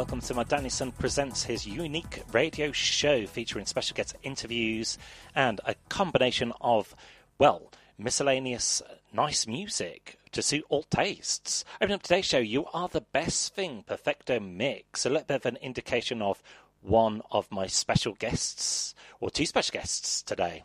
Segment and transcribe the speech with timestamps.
[0.00, 4.96] welcome to my Dan J Sun Presents his unique radio show featuring special guest interviews
[5.34, 6.96] and a combination of,
[7.38, 8.80] well, miscellaneous
[9.12, 11.66] nice music to suit all tastes.
[11.82, 15.44] Opening up today's show, You Are the Best Thing Perfecto Mix, a little bit of
[15.44, 16.42] an indication of
[16.80, 20.62] one of my special guests, or two special guests today.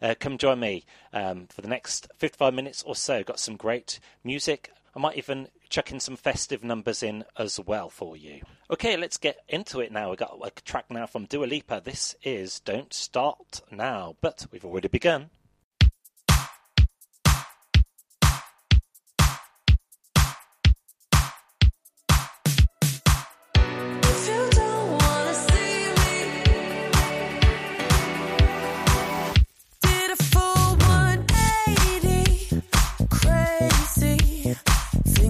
[0.00, 3.22] Uh, come join me um, for the next 55 minutes or so.
[3.22, 4.72] Got some great music.
[4.96, 8.42] I might even chucking some festive numbers in as well for you.
[8.70, 10.10] Okay, let's get into it now.
[10.10, 11.82] We've got a track now from Dua Lipa.
[11.84, 15.30] This is Don't Start Now, but we've already begun.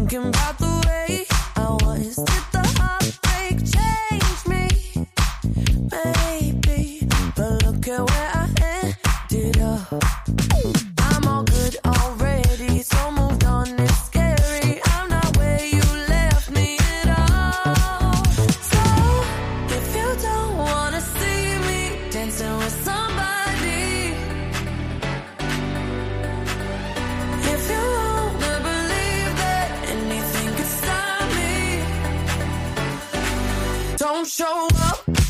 [0.08, 0.67] talking about the
[34.18, 35.27] don't show up.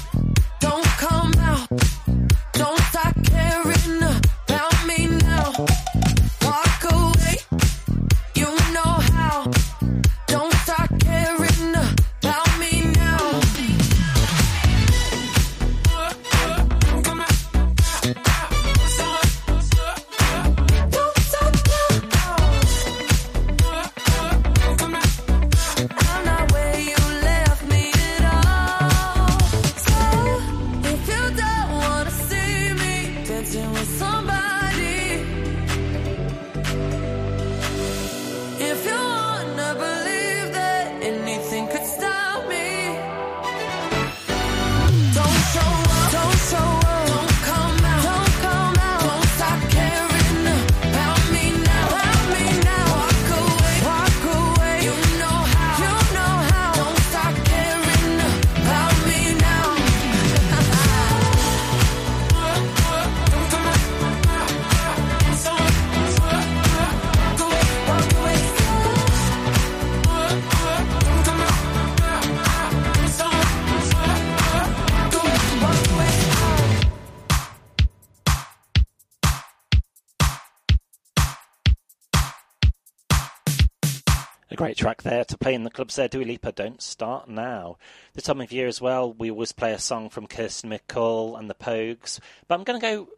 [85.39, 86.09] To play in the clubs there.
[86.09, 87.79] Dua Lipa, Don't Start Now.
[88.13, 91.49] This time of year as well, we always play a song from Kirsten MacColl and
[91.49, 92.19] the Pogues.
[92.49, 93.09] But I'm going to go,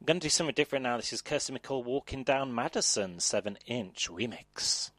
[0.00, 0.96] I'm going to do something different now.
[0.96, 4.92] This is Kirsten MacColl Walking Down Madison 7 inch remix.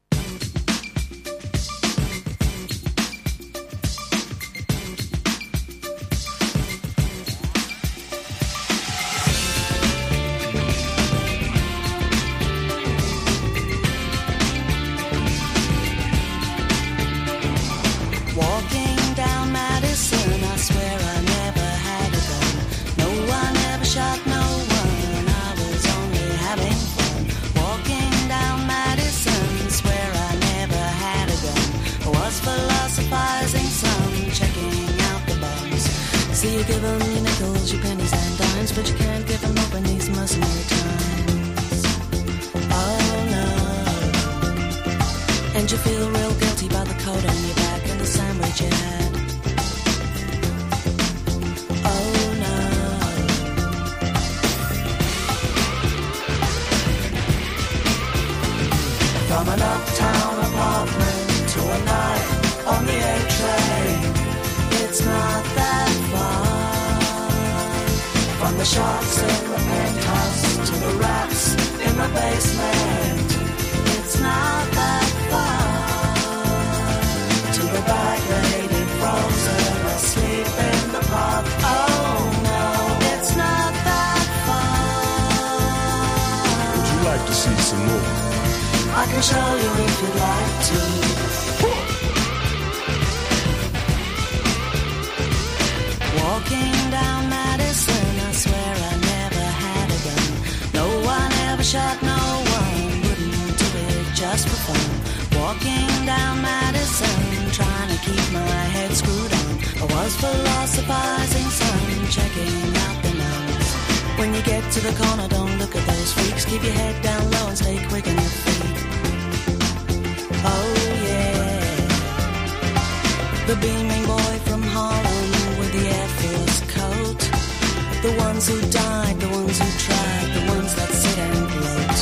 [128.09, 131.97] The ones who died, the ones who tried, the ones that sit and gloat.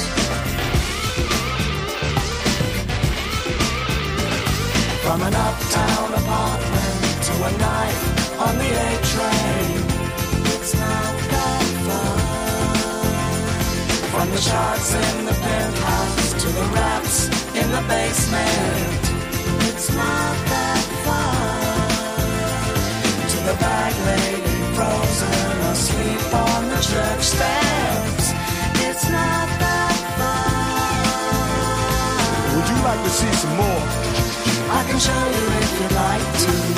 [5.03, 7.99] From an uptown apartment to a night
[8.39, 9.83] on the A train,
[10.55, 12.19] it's not that far.
[14.13, 19.03] From the sharks in the penthouse to the rats in the basement,
[19.67, 21.51] it's not that far.
[23.31, 24.46] To the bag lady
[32.57, 33.83] Would you like to see some more?
[34.69, 36.76] I can show you if you'd like to.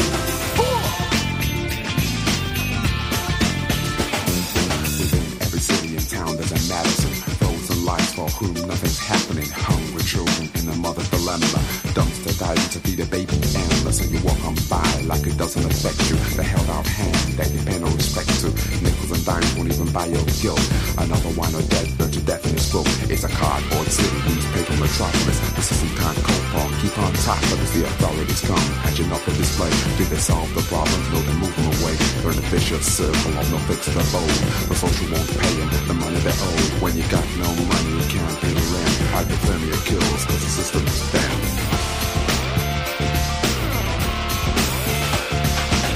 [8.40, 9.48] Whom nothing's happening.
[9.52, 11.60] Hungry children in a mother's dilemma.
[11.92, 14.00] Dumpster diving to feed a baby endless.
[14.00, 16.16] And you walk on by like it doesn't affect you.
[16.40, 18.48] The held out hand that you pay no respect to.
[18.80, 20.64] Nickels and dimes won't even buy your guilt.
[20.98, 21.99] Another wine or dead,
[22.30, 22.86] definite scope.
[23.10, 25.40] It's a cardboard city, newspaper metropolis.
[25.58, 28.68] The system can't cold on, keep on top of as the authorities come.
[28.86, 31.10] Hatching up a display, do they solve the problems?
[31.10, 31.98] No, they move them away.
[32.22, 34.30] Burn a vicious circle on no fix the bowl.
[34.70, 36.86] The social won't pay them the money they owe.
[36.86, 38.94] When you got no money, you can't pay the rent.
[39.10, 41.40] Hypothermia kills, cause the system is down.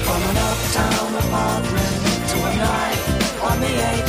[0.02, 3.02] From an uptown apartment to a night
[3.38, 4.03] on the 8th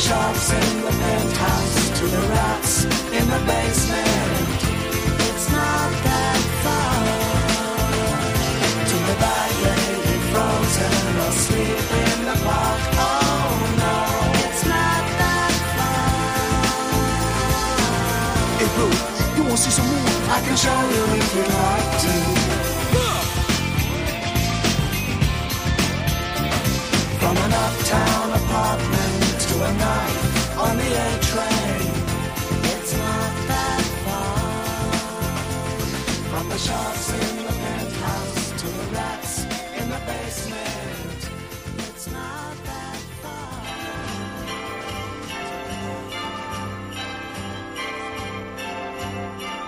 [0.00, 4.60] shops in the penthouse to the rats in the basement,
[5.28, 7.04] it's not that far.
[8.90, 13.54] To the bag lady frozen asleep in the park, oh
[13.84, 13.96] no,
[14.48, 16.16] it's not that far.
[18.56, 18.86] Hey, bro,
[19.36, 20.12] you want to see some more?
[20.32, 21.09] I can show you
[36.62, 39.44] In the penthouse to the rats
[39.80, 41.30] in the basement,
[41.78, 43.62] it's not that far.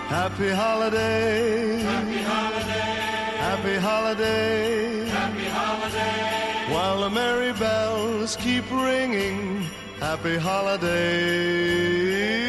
[0.07, 1.79] Happy holiday.
[1.81, 2.95] Happy holiday.
[3.47, 5.05] Happy holiday.
[5.09, 6.73] Happy holiday.
[6.73, 9.63] while the merry bells keep ringing.
[9.99, 12.42] Happy holiday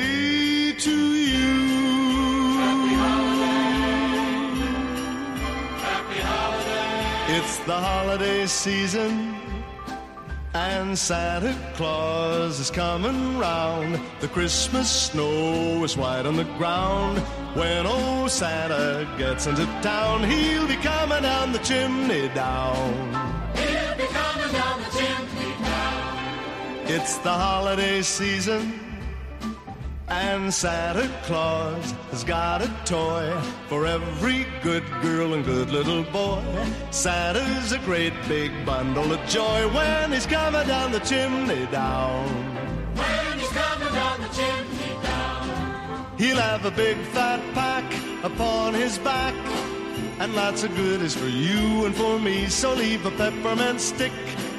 [7.66, 9.35] the holiday season.
[10.52, 13.99] And Santa Claus is coming round.
[14.21, 17.18] The Christmas snow is white on the ground.
[17.56, 22.94] When old Santa gets into town, he'll be coming down the chimney down.
[23.56, 26.85] He'll be coming down the chimney down.
[26.87, 28.78] It's the holiday season,
[30.08, 33.32] and Santa Claus has got a toy
[33.68, 36.42] for every good girl and good little boy.
[36.90, 42.26] Santa's a great big bundle of joy when he's coming down the chimney down.
[42.94, 46.18] When he's coming down the chimney down.
[46.18, 47.84] He'll have a big fat pack
[48.25, 49.34] upon his back.
[50.20, 52.46] And lots of goodies for you and for me.
[52.46, 54.12] So leave a peppermint stick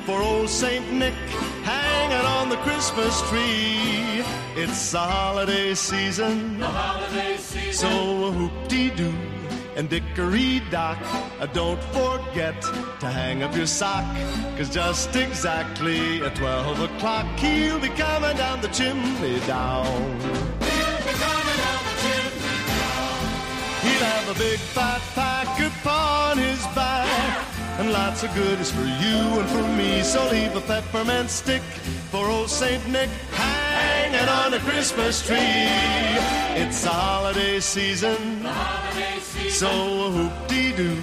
[0.05, 1.15] for old Saint Nick
[1.63, 4.23] hanging on the Christmas tree.
[4.55, 6.59] It's the holiday season.
[6.59, 7.73] The holiday season.
[7.73, 9.13] So whoop-dee-doo
[9.75, 10.99] and dickory-dock,
[11.39, 12.61] uh, don't forget
[12.99, 14.05] to hang up your sock.
[14.57, 19.85] Cause just exactly at 12 o'clock, he'll be coming down the chimney down.
[19.85, 22.55] He'll be coming down the chimney
[23.81, 27.54] He'll have a big fat pack upon his back.
[27.77, 30.01] And lots of goodies for you and for me.
[30.01, 31.61] So leave a peppermint stick
[32.11, 35.37] for old Saint Nick hanging on a Christmas tree.
[36.55, 38.47] It's the holiday season.
[39.49, 39.67] So
[40.11, 40.97] whoop-dee-doo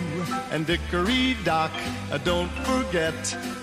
[0.51, 1.73] and dickory-dock,
[2.11, 3.15] uh, don't forget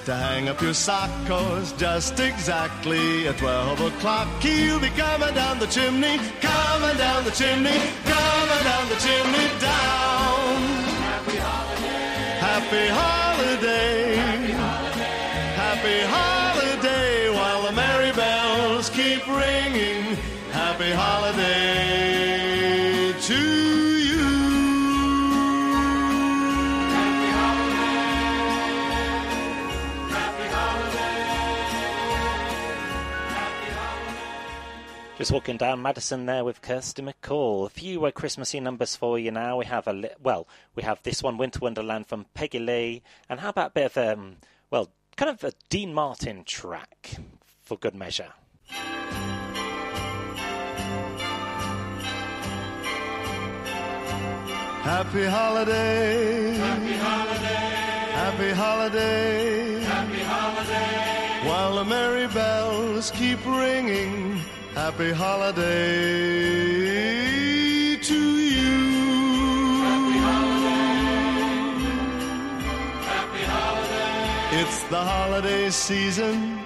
[0.05, 5.59] to hang up your sock, cause just exactly at 12 o'clock, he'll be coming down
[5.59, 10.78] the chimney, coming down the chimney, coming down the chimney down.
[12.59, 14.15] Happy holiday.
[15.55, 17.29] Happy holiday.
[17.29, 20.17] While the merry bells keep ringing.
[20.51, 21.68] Happy holiday
[35.19, 37.65] Just walking down Madison there with Kirsty MacColl.
[37.65, 39.57] A few uh, Christmassy numbers for you now.
[39.57, 43.41] We have a li- well, we have this one, Winter Wonderland from Peggy Lee, and
[43.41, 44.37] how about a bit of um,
[44.71, 47.15] well, kind of a Dean Martin track
[47.61, 48.31] for good measure.
[54.85, 56.53] Happy holiday.
[56.55, 57.55] Happy holiday.
[58.13, 59.79] Happy holiday.
[59.81, 61.49] Happy holiday.
[61.49, 64.39] While the merry bells keep ringing.
[64.85, 65.65] Happy holiday
[67.97, 68.79] to you.
[69.83, 71.83] Happy holiday.
[73.03, 74.61] Happy holiday.
[74.61, 76.59] It's the holiday season.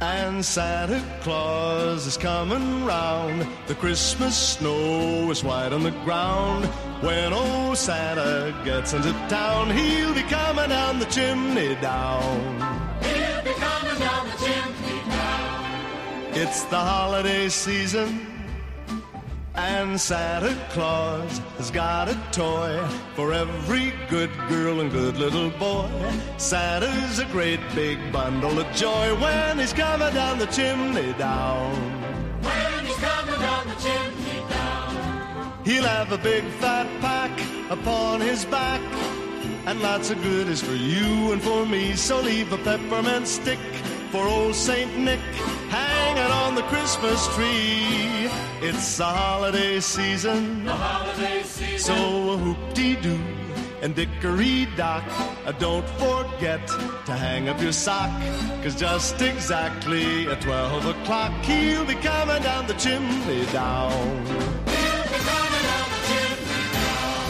[0.00, 3.48] And Santa Claus is coming round.
[3.66, 6.66] The Christmas snow is white on the ground.
[7.02, 12.81] When old Santa gets into town, he'll be coming down the chimney down.
[16.34, 18.26] It's the holiday season.
[19.54, 22.82] And Santa Claus has got a toy
[23.14, 25.90] for every good girl and good little boy.
[26.38, 31.74] Santa's a great big bundle of joy when he's coming down the chimney down.
[32.40, 35.64] When he's coming down the chimney down.
[35.66, 38.80] He'll have a big fat pack upon his back.
[39.66, 41.94] And lots of goodies for you and for me.
[41.94, 43.60] So leave a peppermint stick
[44.12, 45.20] for old Saint Nick
[45.70, 48.28] hanging on the Christmas tree.
[48.60, 50.66] It's the holiday season.
[50.66, 51.78] The holiday season.
[51.78, 53.18] So whoop-dee-doo
[53.80, 55.02] and dickory-dock,
[55.46, 56.60] uh, don't forget
[57.06, 58.10] to hang up your sock.
[58.62, 63.90] Cause just exactly at 12 o'clock, he'll be coming down the chimney down.
[64.76, 67.24] He'll be coming down the chimney down.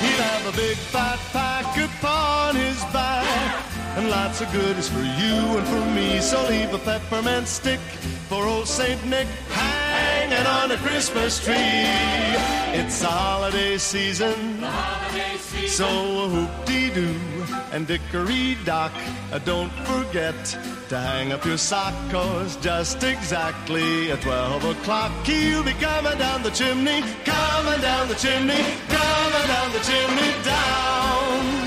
[0.00, 3.73] He'll have a big fat pack upon his back.
[3.96, 6.20] And lots of goodies for you and for me.
[6.20, 7.80] So leave a peppermint stick
[8.28, 11.54] for old Saint Nick hanging on a Christmas tree.
[12.74, 14.60] It's the holiday season.
[14.60, 15.68] The holiday season.
[15.68, 17.14] So whoop-dee-doo
[17.70, 18.92] and dickory-dock,
[19.32, 20.34] uh, don't forget
[20.88, 26.42] to hang up your sock, cause just exactly at 12 o'clock, he'll be coming down
[26.42, 31.63] the chimney, coming down the chimney, coming down the chimney down.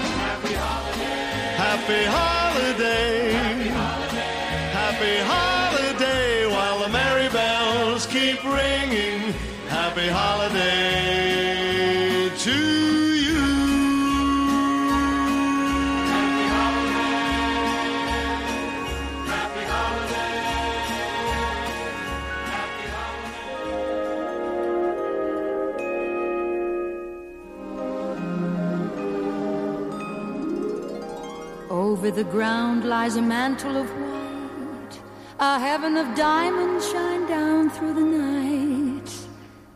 [1.88, 3.32] Happy holiday.
[4.76, 6.46] Happy holiday.
[6.46, 9.32] While the merry bells keep ringing.
[9.70, 10.97] Happy holiday
[32.18, 34.96] the ground lies a mantle of white.
[35.40, 39.10] A heaven of diamonds shine down through the night.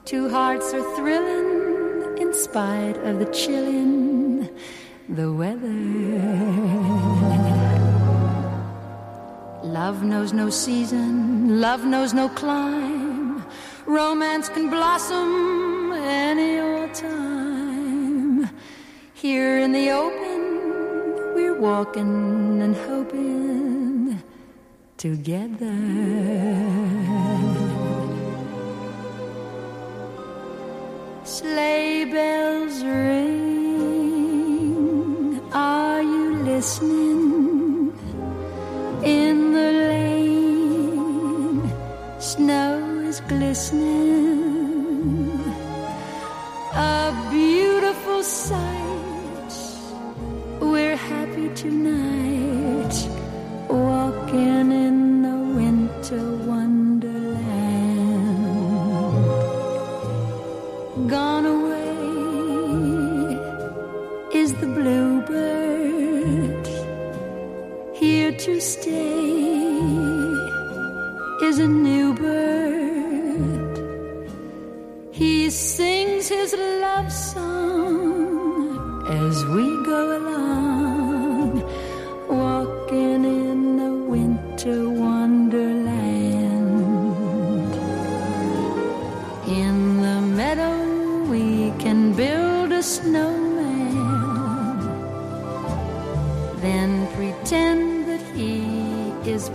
[0.05, 4.49] Two hearts are thrilling in spite of the chilling
[5.07, 5.81] the weather.
[9.63, 13.45] Love knows no season, love knows no clime.
[13.85, 18.49] Romance can blossom any old time.
[19.13, 20.20] Here in the open,
[21.61, 24.19] walking and hoping
[24.97, 25.77] together.
[31.23, 33.10] Sleigh bells ring.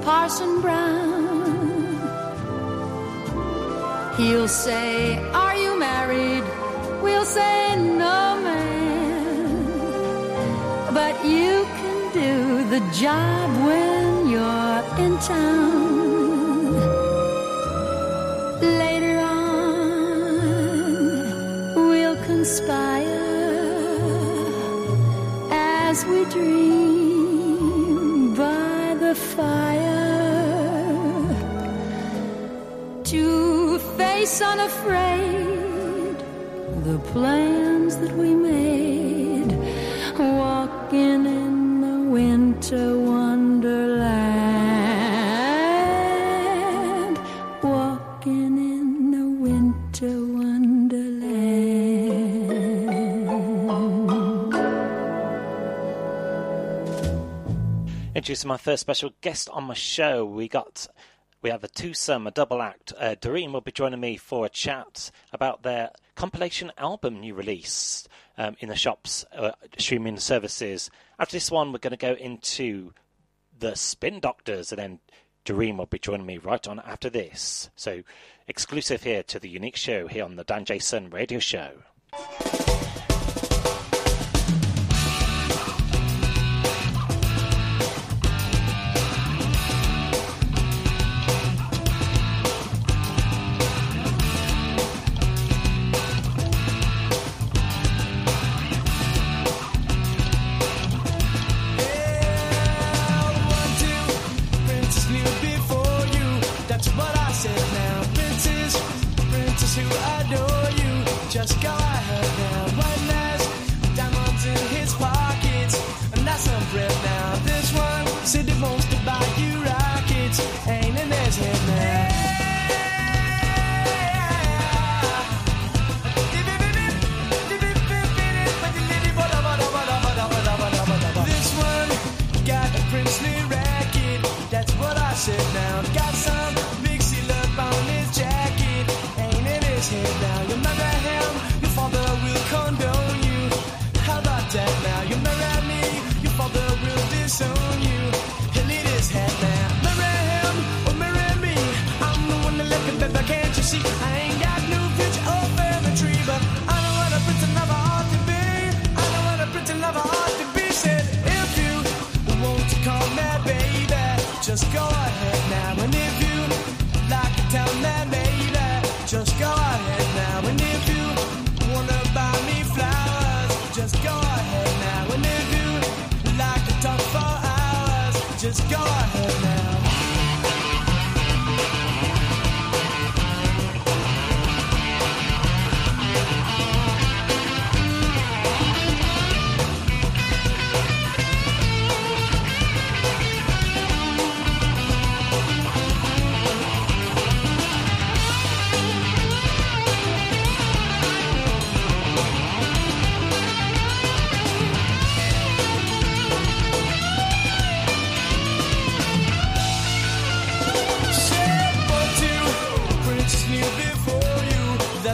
[0.07, 1.67] Parson Brown.
[4.17, 6.45] He'll say, Are you married?
[7.03, 9.67] We'll say, No, man.
[10.95, 15.66] But you can do the job when you're in town.
[34.41, 36.19] Unafraid.
[36.85, 39.53] The plans that we made
[40.19, 43.99] walking in the winter wonderland.
[47.63, 50.57] Walking in the winter wonderland.
[58.15, 60.87] Introducing my first special guest on my show, we got
[61.43, 62.93] we have a twosome, a double act.
[62.99, 68.09] Uh, D:Ream will be joining me for a chat about their compilation album new release
[68.39, 70.91] um, in the shops, uh, streaming services.
[71.19, 72.93] After this one, we're going to go into
[73.59, 74.99] the Spin Doctors, and then
[75.45, 77.71] D:Ream will be joining me right on after this.
[77.77, 78.03] So,
[78.49, 81.83] exclusive here to the unique show here on the Dan J Sun Radio Show.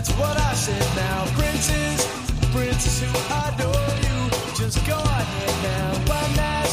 [0.02, 1.24] That's what I said now.
[1.38, 1.98] Princes,
[2.50, 3.10] princes who
[3.46, 4.18] adore you,
[4.58, 5.88] just go ahead now.
[6.10, 6.70] One has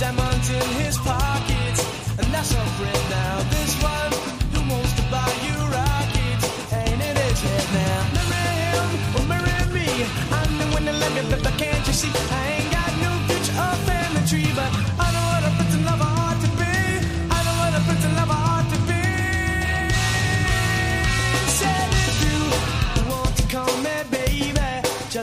[0.00, 1.80] diamonds in his pockets,
[2.18, 3.34] and that's our friend now.
[3.54, 4.12] This one
[4.50, 7.98] who wants to buy you rockets, ain't in his head now.
[8.34, 9.88] Marry him or marry me.
[10.34, 12.10] I'm the one that love you, but can't you see?
[12.34, 14.91] I ain't got no future or family tree, but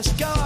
[0.02, 0.39] just go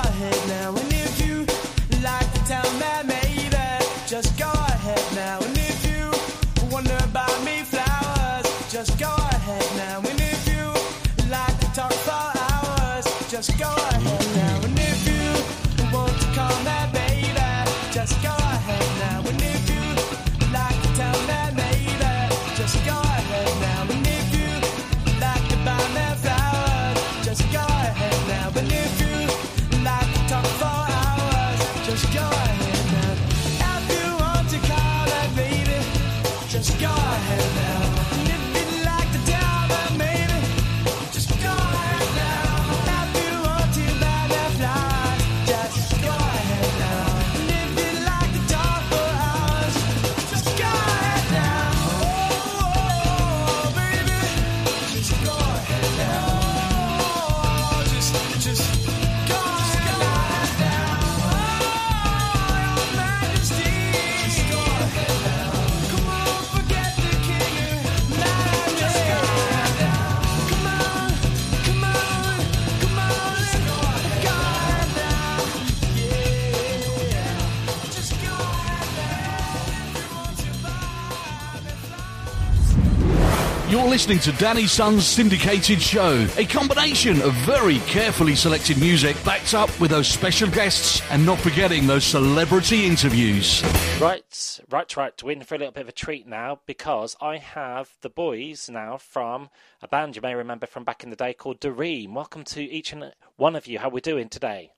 [83.75, 89.17] You're listening to Dan J Sun's syndicated show, a combination of very carefully selected music
[89.25, 93.65] backed up with those special guests and not forgetting those celebrity interviews.
[94.01, 95.21] Right, right, right.
[95.21, 98.71] We're in for a little bit of a treat now because I have the boys
[98.71, 99.51] now from
[99.83, 102.15] a band you may remember from back in the day called D:Ream.
[102.15, 103.81] Welcome to each and one of you.
[103.81, 104.71] How we doing today?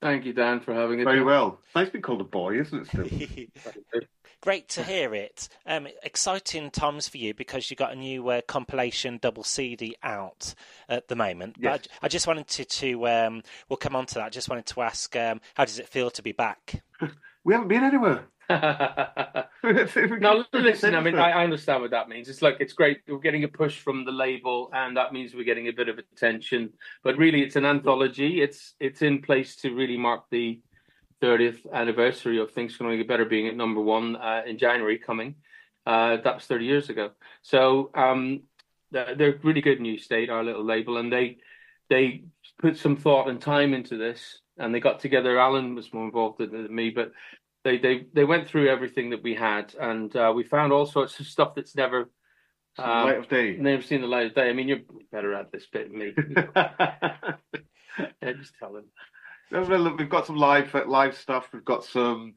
[0.00, 1.04] Thank you, Dan, for having it.
[1.04, 1.58] Very well.
[1.74, 4.02] Nice to be called a boy, isn't it still?
[4.40, 5.48] Great to hear it.
[5.66, 10.54] Um, exciting times for you because you got a new uh, compilation double CD out
[10.88, 11.56] at the moment.
[11.58, 11.72] Yes.
[11.72, 14.24] But I, I just wanted to, to um, we'll come on to that.
[14.24, 16.82] I just wanted to ask, um, how does it feel to be back?
[17.44, 18.28] we haven't been anywhere.
[18.50, 19.48] now,
[20.54, 22.30] listen, I mean, I, I understand what that means.
[22.30, 23.00] It's like, it's great.
[23.06, 25.98] We're getting a push from the label, and that means we're getting a bit of
[25.98, 26.72] attention.
[27.02, 28.40] But really, it's an anthology.
[28.40, 30.60] It's it's in place to really mark the
[31.22, 34.98] 30th anniversary of Things Can Only Get Better being at number one uh, in January
[34.98, 35.36] coming.
[35.86, 37.10] Uh, that was 30 years ago.
[37.42, 38.42] So um,
[38.90, 41.38] they're, really good New State, our little label, and they
[41.88, 42.24] they
[42.60, 44.40] put some thought and time into this.
[44.58, 45.38] And they got together.
[45.38, 47.12] Alan was more involved than, me, but
[47.64, 51.20] they they they went through everything that we had, and uh, we found all sorts
[51.20, 52.10] of stuff that's never
[52.76, 53.56] the light of day.
[53.56, 54.48] Never seen the light of day.
[54.48, 56.12] I mean, you're better at this bit than me.
[56.56, 58.84] yeah, just tell them.
[59.50, 61.48] No, no, look, We've got some live uh, live stuff.
[61.52, 62.34] We've got some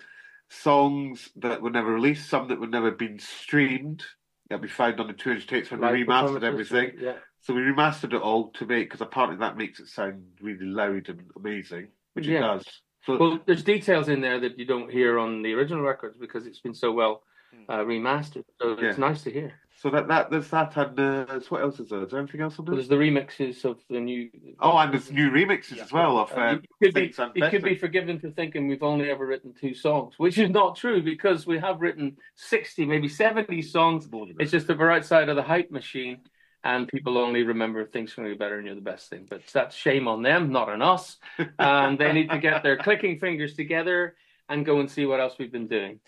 [0.50, 4.04] songs that were never released, some that were never been streamed.
[4.50, 6.91] That we found on the two inch tapes when we remastered everything.
[7.00, 7.15] Yeah.
[7.39, 11.08] So we remastered it all to make because apparently that makes it sound really loud
[11.10, 12.65] and amazing, which it does.
[13.06, 16.45] So Well, there's details in there that you don't hear on the original records because
[16.45, 17.24] it's been so well
[17.69, 18.43] uh, remastered.
[18.61, 19.53] So it's nice to hear.
[19.77, 22.03] so that that there's that and uh, what else is there?
[22.03, 22.85] Is there anything else on Well, there?
[22.85, 24.29] there's the remixes of the new.
[24.59, 27.13] Oh, and there's new remixes as well of Uh, uh, you could be
[27.49, 31.01] could be forgiven for thinking we've only ever written two songs, which is not true
[31.01, 34.07] because we have written sixty, maybe seventy songs.
[34.39, 36.19] It's just that we're outside of the hype machine,
[36.63, 39.25] and people only remember things going to be better and you're the best thing.
[39.29, 41.17] But that's shame on them, not on us.
[41.59, 44.15] and they need to get their clicking fingers together
[44.47, 45.99] and go and see what else we've been doing.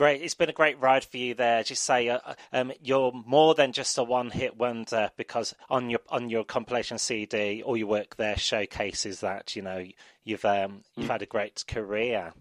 [0.00, 0.22] Great.
[0.22, 1.62] It's been a great ride for you there.
[1.62, 2.20] Just say uh,
[2.54, 7.62] um, you're more than just a one-hit wonder because on your on your compilation CD,
[7.62, 9.84] all your work there showcases that you know
[10.24, 12.32] you've um, you've had a great career.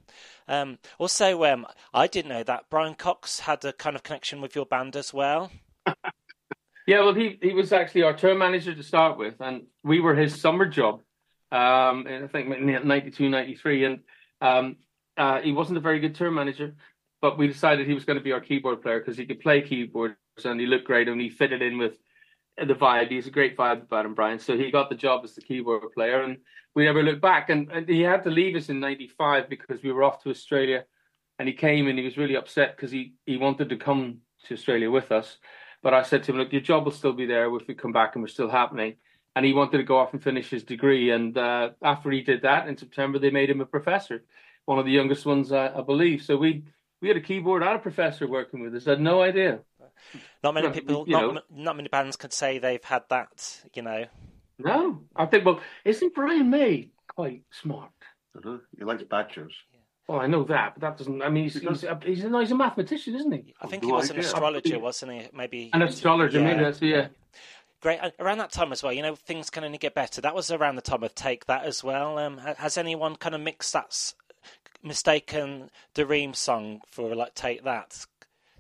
[0.47, 4.55] Um, also, um, I didn't know that Brian Cox had a kind of connection with
[4.55, 5.51] your band as well.
[6.87, 10.15] Yeah, well, he he was actually our tour manager to start with, and we were
[10.15, 11.01] his summer job.
[11.51, 13.83] Um, in, I think in 92, 93.
[13.83, 13.99] and
[14.41, 14.77] um,
[15.15, 16.73] uh, he wasn't a very good tour manager,
[17.21, 19.61] but we decided he was going to be our keyboard player because he could play
[19.61, 21.93] keyboards and he looked great and he fitted in with
[22.57, 23.09] the vibe.
[23.09, 24.39] He's a great vibe about him, Brian.
[24.39, 26.37] So he got the job as the keyboard player, and
[26.75, 27.49] we never looked back.
[27.49, 30.85] And, and he had to leave us in '95 because we were off to Australia,
[31.37, 34.53] and he came and he was really upset because he he wanted to come to
[34.53, 35.37] Australia with us.
[35.81, 37.93] But I said to him, look, your job will still be there if we come
[37.93, 38.95] back and we're still happening.
[39.35, 41.11] and he wanted to go off and finish his degree.
[41.11, 44.23] And uh, after he did that in September, they made him a professor,
[44.65, 46.21] one of the youngest ones, uh, I believe.
[46.21, 46.63] So we
[47.01, 48.87] we had a keyboard and a professor working with us.
[48.87, 49.59] I had no idea.
[50.43, 51.29] Not many people, you not, know.
[51.29, 53.61] m- not many bands could say they've had that.
[53.73, 54.05] You know,
[54.57, 55.45] No, I think.
[55.45, 57.91] Well, isn't Brian May quite smart?
[58.35, 58.59] I don't know.
[58.77, 59.53] He likes badgers.
[60.07, 61.21] Well, I know that, but that doesn't.
[61.21, 63.53] I mean, he's he's a, he's a, he's a mathematician, isn't he?
[63.61, 65.27] I think no he was an astrologer, wasn't he?
[65.33, 67.07] Maybe An astrologer, maybe that's yeah.
[67.81, 67.99] Great.
[68.19, 70.19] Around that time as well, you know, things can only get better.
[70.19, 72.17] That was around the time of Take That as well.
[72.17, 74.15] Um, has anyone kind of mixed that s-
[74.83, 78.05] mistaken D:Ream song for like Take That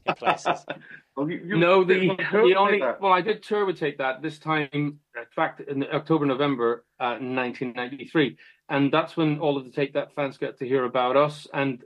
[0.05, 0.65] in places?
[1.15, 4.39] Well, you, you, No, the, the only well, I did tour with Take That this
[4.39, 4.69] time.
[4.71, 4.99] In
[5.35, 8.37] fact, in October, November, uh, 1993,
[8.69, 11.45] and that's when all of the Take That fans got to hear about us.
[11.53, 11.83] And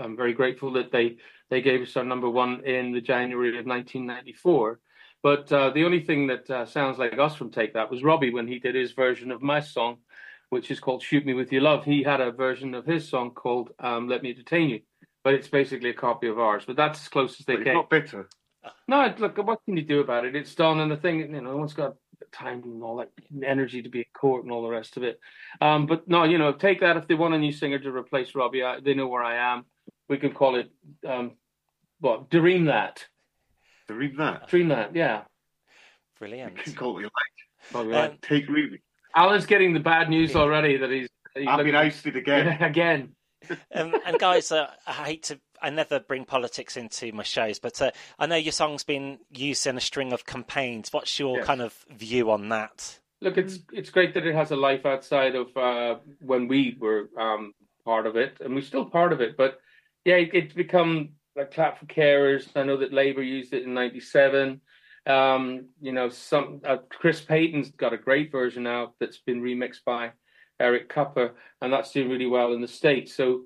[0.00, 1.18] I'm very grateful that they
[1.50, 4.80] they gave us our number one in the January of 1994.
[5.22, 8.32] But uh, the only thing that uh, sounds like us from Take That was Robbie
[8.32, 9.98] when he did his version of my song,
[10.50, 13.30] which is called "Shoot Me with Your Love." He had a version of his song
[13.30, 14.80] called um, "Let Me Detain You."
[15.24, 16.64] But it's basically a copy of ours.
[16.66, 17.68] But that's as close as they But came.
[17.68, 18.28] It's not bitter.
[18.86, 20.36] No, look, what can you do about it?
[20.36, 21.94] It's done, and the thing, you know, no one's got
[22.32, 23.10] time and all that
[23.42, 25.18] energy to be in court and all the rest of it.
[25.60, 28.34] Um, but no, you know, take that if they want a new singer to replace
[28.34, 29.64] Robbie, I, they know where I am.
[30.08, 30.70] We can call it,
[31.08, 31.32] um,
[32.00, 33.06] what, Dream That.
[33.88, 34.48] To read that.
[34.48, 35.22] Dream That, yeah.
[36.18, 36.56] Brilliant.
[36.58, 37.70] You can call it what you like.
[37.72, 38.22] Probably Um, right.
[38.22, 38.82] Take Reedy.
[39.14, 42.48] Alan's getting the bad news already that he's, he's I've been looking- ousted again.
[42.62, 43.12] again.
[43.74, 45.40] um, and guys, uh, I hate to.
[45.62, 49.66] I never bring politics into my shows, but uh, I know your song's been used
[49.66, 50.90] in a string of campaigns.
[50.92, 51.46] What's your Yes.
[51.46, 52.98] kind of view on that?
[53.20, 57.10] Look, it's it's great that it has a life outside of uh, when we were
[57.18, 57.52] um,
[57.84, 59.36] part of it, and we're still part of it.
[59.36, 59.58] But
[60.06, 62.46] yeah, it, it's become like clap for carers.
[62.56, 64.60] I know that Labour used it in '97.
[65.06, 69.84] Um, you know, some uh, Chris Payton's got a great version out that's been remixed
[69.84, 70.12] by
[70.60, 71.32] Eric Kupper,
[71.62, 73.14] and that's doing really well in the states.
[73.14, 73.44] So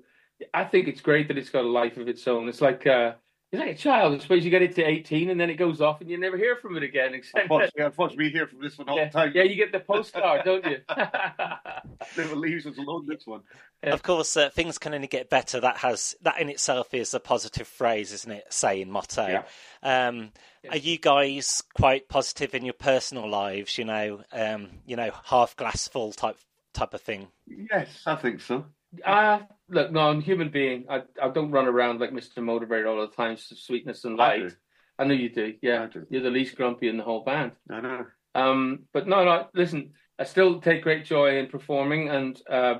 [0.53, 2.49] I think it's great that it's got a life of its own.
[2.49, 3.13] It's like uh,
[3.55, 4.15] it's like a child.
[4.15, 6.37] I suppose you get it to 18, and then it goes off, and you never
[6.37, 7.13] hear from it again.
[7.13, 9.31] Except Unfortunately, unfortunately, we hear from this one all yeah, the time.
[9.33, 10.77] yeah, you get the postcard, don't you?
[12.17, 13.41] Never leaves us alone, this one.
[13.83, 13.93] Yeah.
[13.93, 15.59] Of course, uh, things can only get better.
[15.59, 18.45] That has that in itself is a positive phrase, isn't it?
[18.49, 19.43] Saying motto.
[19.81, 20.31] Um,
[20.69, 23.77] Are you guys quite positive in your personal lives?
[23.77, 26.37] You know, um, you know, half glass full type
[26.73, 27.27] type of thing.
[27.47, 28.65] Yes, I think so.
[29.03, 30.85] Uh, look, no, I'm a human being.
[30.89, 32.37] I, I don't run around like Mr.
[32.39, 34.49] Motivator all the time, s- sweetness and I light.
[34.49, 34.55] do.
[34.99, 35.53] I, know you do.
[35.61, 36.05] Yeah, I do.
[36.09, 37.53] you're the least grumpy in the whole band.
[37.69, 38.05] I know.
[38.35, 39.47] Um, but no, no.
[39.53, 42.75] Listen, I still take great joy in performing, and uh,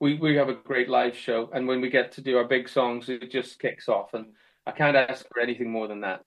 [0.00, 1.50] we we have a great live show.
[1.52, 4.26] And when we get to do our big songs, it just kicks off, and
[4.66, 6.24] I can't ask for anything more than that.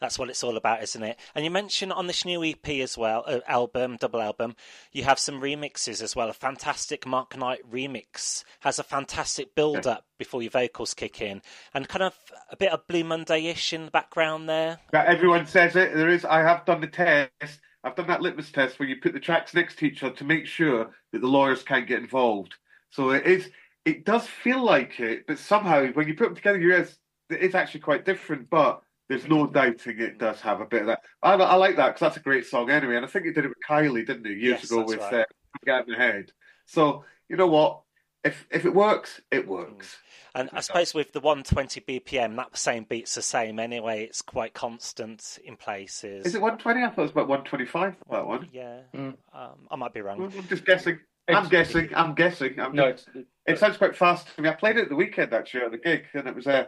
[0.00, 1.18] That's what it's all about, isn't it?
[1.34, 4.56] And you mentioned on this new EP as well, uh, album, double album,
[4.92, 6.28] you have some remixes as well.
[6.28, 11.42] A fantastic Mark Knight remix has a fantastic build up before your vocals kick in,
[11.74, 12.14] and kind of
[12.50, 14.78] a bit of Blue Monday ish in the background there.
[14.92, 15.94] Yeah, everyone says it.
[15.94, 16.24] There is.
[16.24, 17.60] I have done the test.
[17.84, 20.24] I've done that litmus test where you put the tracks next to each other to
[20.24, 22.54] make sure that the lawyers can't get involved.
[22.90, 23.50] So it is.
[23.84, 26.98] It does feel like it, but somehow when you put them together, you realize
[27.30, 28.50] it's actually quite different.
[28.50, 31.00] But there's no doubting it does have a bit of that.
[31.22, 33.44] I, I like that because that's a great song anyway, and I think he did
[33.44, 35.14] it with Kylie, didn't he, years Yes, ago with right.
[35.20, 35.24] uh,
[35.64, 36.32] Get in the Head.
[36.66, 37.82] So you know what?
[38.24, 39.96] If if it works, it works.
[40.34, 44.02] And I suppose with the 120 BPM, that same beat's the same anyway.
[44.04, 46.26] It's quite constant in places.
[46.26, 46.82] Is it 120?
[46.82, 47.94] I thought it was about 125.
[48.10, 48.48] That one.
[48.52, 49.14] Yeah, Mm.
[49.32, 50.22] um, I might be wrong.
[50.24, 50.98] I'm just guessing.
[51.28, 51.88] I'm It's- guessing.
[51.94, 52.60] I'm guessing.
[52.60, 54.48] I'm No, just- it's It sounds quite fast to me.
[54.48, 56.66] I played it at the weekend actually at the gig, and it was uh,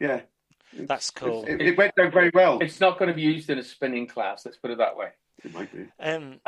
[0.00, 0.22] yeah.
[0.72, 1.44] That's cool.
[1.46, 2.58] It, it went down very well.
[2.60, 4.44] it's not going to be used in a spinning class.
[4.44, 5.08] Let's put it that way.
[5.44, 5.86] It might be.
[6.00, 6.40] Um,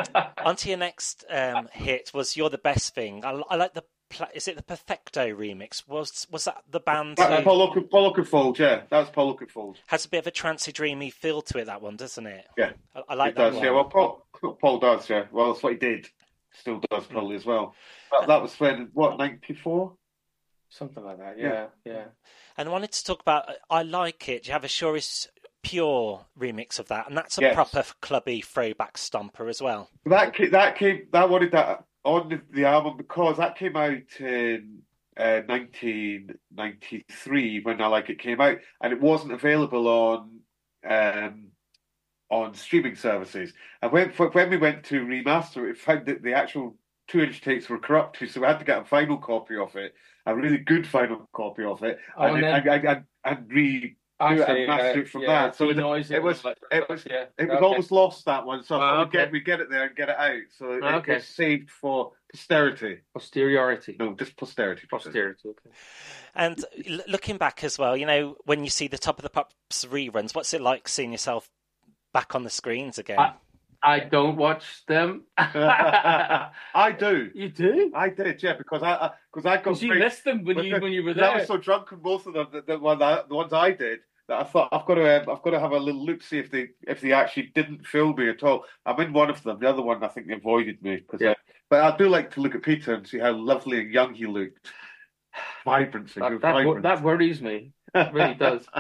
[0.44, 3.85] onto your next um, hit was "You're the Best Thing." I, I like the.
[4.11, 5.87] Pla- is it the Perfecto remix?
[5.87, 7.18] Was was that the band?
[7.18, 9.76] That, who- Paul Oaken- Paul Oakenfold, yeah, that was Paul Oakenfold.
[9.88, 11.66] has a bit of a trancy, dreamy feel to it.
[11.66, 12.46] That one, doesn't it?
[12.57, 13.54] Yeah, I, I like it that does.
[13.57, 13.64] one.
[13.64, 14.26] Yeah, well, Paul
[14.59, 15.11] Paul does.
[15.11, 16.09] Yeah, well, that's what he did.
[16.54, 17.74] Still does probably as well.
[18.11, 19.92] That, that was when what ninety four.
[20.70, 21.38] Something like that.
[21.38, 22.04] Yeah, yeah.
[22.57, 23.48] And I wanted to talk about.
[23.70, 24.46] I like it.
[24.46, 25.28] You have a Sure is
[25.62, 27.54] Pure remix of that, and that's a Yes.
[27.54, 29.90] proper clubby throwback stomper as well.
[30.07, 34.20] That came, that came that wanted that on the, the album because that came out
[34.20, 34.78] in
[35.16, 40.40] uh, 1993 when I Like It came out, and it wasn't available on
[40.88, 41.46] um,
[42.31, 43.52] on streaming services.
[43.83, 46.76] And when when we went to remaster it, we found that the actual
[47.09, 49.94] two inch tapes were corrupted, so we had to get a final copy of it,
[50.30, 53.96] a really good final copy of it, Oh, and, and and, and, and, and re
[54.20, 55.54] Actually, and master uh, it from yeah, that.
[55.54, 57.26] So it, it was like- it was yeah.
[57.38, 57.64] it was Okay.
[57.64, 58.64] almost lost that one.
[58.64, 60.40] So Oh, thought we'd get we get it there and get it out.
[60.58, 61.16] So it, Okay.
[61.16, 63.02] it's saved for posterity.
[63.14, 63.94] posteriority.
[63.96, 64.88] No, just posterity.
[64.90, 65.48] Posterity.
[65.50, 65.70] Okay.
[66.34, 66.64] And
[67.06, 70.34] looking back as well, you know, when you see the Top of the Pops reruns,
[70.34, 71.48] what's it like seeing yourself
[72.12, 73.20] back on the screens again?
[73.20, 73.34] I-
[73.82, 75.24] I don't watch them.
[75.38, 77.30] I do.
[77.34, 77.92] you do?
[77.94, 80.92] I did, yeah, because I because I, got Because you missed them when you when
[80.92, 81.30] you were there.
[81.30, 83.70] I was so drunk on both of them, the, the, one that, the ones I
[83.70, 86.22] did, that I thought I've got to um, I've got to have a little look
[86.22, 88.64] see if they if they actually didn't film me at all.
[88.84, 89.58] I'm in one of them.
[89.60, 91.00] The other one, I think they avoided me.
[91.00, 91.30] 'cause Yeah.
[91.30, 91.34] I-
[91.70, 94.24] but I do like to look at Peter and see how lovely and young he
[94.26, 94.72] looked.
[95.66, 96.82] Vibrancy, that, that, vibrant.
[96.82, 97.72] that worries me.
[97.94, 98.66] It really does.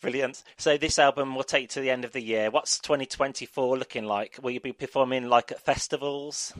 [0.00, 0.42] Brilliant.
[0.56, 2.50] So this album will take you to the end of the year.
[2.50, 4.38] What's 2024 looking like?
[4.42, 6.52] Will you be performing like at festivals?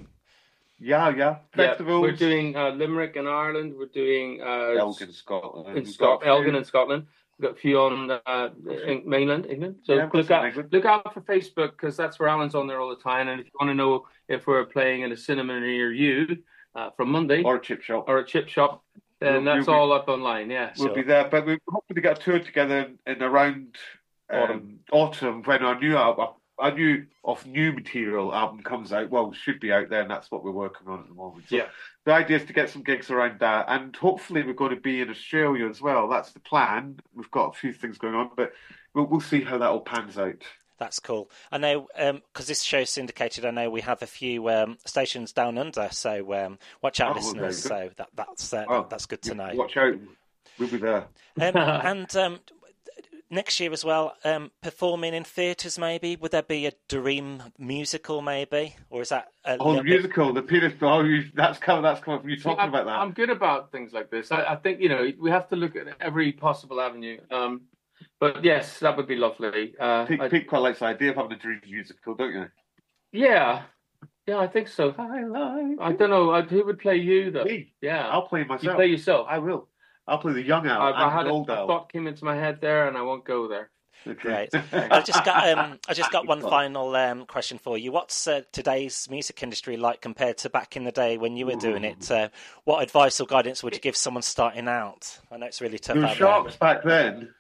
[0.79, 1.37] yeah, yeah.
[1.57, 2.01] Yeah, Festivals.
[2.03, 3.75] we're doing uh, Limerick in Ireland.
[3.77, 5.69] We're doing uh, Elgin, Scotland.
[5.77, 7.07] in We've Scot- got a few- Elgin in Scotland.
[7.39, 8.49] We've got a few on uh,
[8.87, 9.77] in mainland England.
[9.85, 10.69] So Yeah, look out, England.
[10.73, 13.29] look out for Facebook because that's where Alan's on there all the time.
[13.29, 16.39] And if you want to know if we're playing in a cinema near you
[16.75, 18.05] uh, from Monday or a chip shop.
[18.09, 18.85] or a chip shop,
[19.21, 20.51] then We'll- that's we'll be- all up online.
[20.51, 20.73] Yeah.
[20.79, 20.95] We'll Sure.
[20.97, 23.77] be there, but we're hoping to get a tour together in, around
[24.31, 24.81] um, Autumn.
[24.93, 26.29] autumn when our new album,
[26.59, 29.11] our new of new material album comes out.
[29.11, 31.49] Well, should be out there, and that's what we're working on at the moment.
[31.49, 31.67] So Yeah.
[32.05, 35.01] the idea is to get some gigs around that, and hopefully we're going to be
[35.01, 36.09] in Australia as well.
[36.09, 37.01] That's the plan.
[37.15, 38.53] We've got a few things going on, but
[38.95, 40.43] we'll, we'll see how that all pans out.
[40.81, 41.31] That's cool.
[41.53, 41.87] I know
[42.33, 43.45] because this show's syndicated.
[43.45, 47.19] I know we have a few um, stations down under, so um, watch out, Oh,
[47.21, 47.63] listeners.
[47.63, 49.51] So that, that's uh, Oh, that's good to know.
[49.55, 49.95] Watch out,
[50.59, 51.05] we'll be there.
[51.39, 52.41] Um, and um,
[53.31, 55.79] next year as well, um, performing in theatres.
[55.79, 58.23] Maybe would there be a D:Ream musical?
[58.23, 60.73] Maybe, or is that a Oh, the little bit- musical, the Peter.
[60.81, 61.83] Oh, you, that's coming.
[61.83, 62.99] That's coming from you talking I'm, about that.
[62.99, 64.33] I'm good about things like this.
[64.33, 67.21] I, I think you know we have to look at every possible avenue.
[67.31, 67.63] Um,
[68.21, 69.75] but yes, that would be lovely.
[69.81, 72.47] Uh, Pete, I- Pete quite likes the idea of having a D:Ream musical, don't you?
[73.13, 73.63] yeah,
[74.27, 74.95] yeah, I think so.
[74.97, 77.45] I I don't know uh, who would play you though.
[77.45, 77.73] Me.
[77.81, 78.63] Yeah, I'll play myself.
[78.63, 78.77] you myself.
[78.77, 79.27] play yourself.
[79.29, 79.69] I will.
[80.07, 81.67] I'll play the young owl I, and I had the a, old a owl.
[81.67, 83.71] thought came into my head there, and I won't go there.
[84.21, 84.49] Great.
[84.73, 87.93] I just got um, I just got one final um, question for you.
[87.93, 91.57] What's uh, today's music industry like compared to back in the day when you were
[91.57, 92.11] doing it?
[92.11, 92.31] Uh,
[92.65, 95.19] what advice or guidance would you give someone starting out?
[95.31, 97.35] I know it's really tough There were out sharks back then.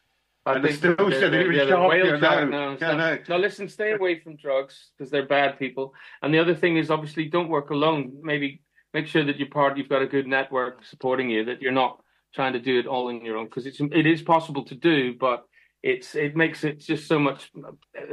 [0.50, 2.74] I And they're still they're- they're yeah, they're sharpier whale shark now.
[2.74, 2.78] now.
[2.80, 3.18] Yeah, I.
[3.28, 5.94] No, listen, stay away from drugs because they're bad people.
[6.22, 8.18] And the other thing is, obviously, don't work alone.
[8.22, 8.62] Maybe
[8.94, 9.76] make sure that you're part.
[9.76, 11.44] You've got a good network supporting you.
[11.46, 12.00] That you're not
[12.34, 15.14] trying to do it all on your own because it's it is possible to do,
[15.18, 15.44] but
[15.82, 17.50] it's it makes it just so much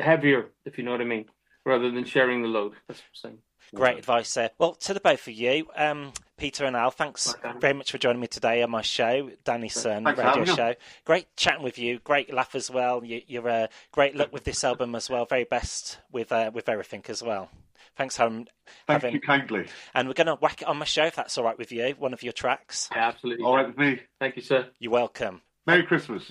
[0.01, 1.25] heavier, if you know what I mean,
[1.65, 2.73] rather than sharing the load.
[2.87, 3.37] That's what I'm saying.
[3.71, 3.79] There.
[3.79, 4.51] Great advice there.
[4.57, 7.57] Well, to the both of you, um, Peter and Al, thanks Okay.
[7.59, 10.47] very much for joining me today on my show, Dan J Sun Thanks Radio having
[10.49, 10.55] me.
[10.55, 10.73] Show.
[11.05, 11.99] Great chatting with you.
[11.99, 13.03] Great laugh as well.
[13.03, 15.25] You, you're uh, great luck with this album as well.
[15.25, 17.49] Very best with uh, with everything as well.
[17.97, 18.45] Thanks, home.
[18.85, 19.65] Thank having, you kindly.
[19.95, 21.95] and we're going to whack it on my show if that's all right with you.
[21.97, 22.89] One of your tracks.
[22.95, 23.43] Yeah, absolutely.
[23.43, 23.99] All right with me.
[24.19, 24.67] Thank you, sir.
[24.79, 25.41] You're welcome.
[25.65, 26.29] Merry Christmas.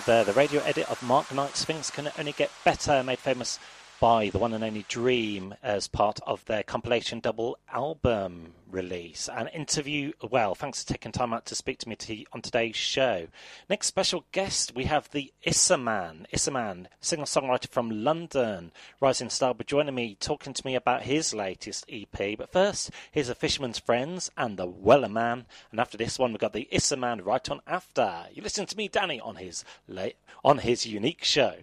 [0.00, 3.60] There the radio edit of Mark Knight's Things Can Only Get Better, made famous
[4.00, 9.28] by the one and only D:Ream as part of their compilation double album release.
[9.32, 12.76] An interview, well, thanks for taking time out to speak to me to, on today's
[12.76, 13.28] show.
[13.70, 16.26] Next special guest, we have the Isserman.
[16.32, 21.02] Issa Man, singer songwriter from London, rising star, but joining me, talking to me about
[21.02, 22.36] his latest EP.
[22.36, 25.44] But first, here's a Fisherman's Friends and the Wellerman.
[25.70, 28.24] And after this one, we've got the Isserman right on after.
[28.34, 31.54] You listen to me, Danny, on his late, on his unique show.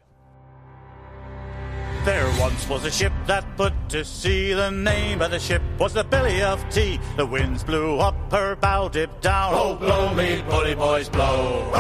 [2.03, 4.53] There once was a ship that put to sea.
[4.53, 6.99] The name of the ship was the Billy of Tea.
[7.15, 9.53] The winds blew up her bow, dipped down.
[9.53, 11.71] Oh, blow me, bully boys, blow.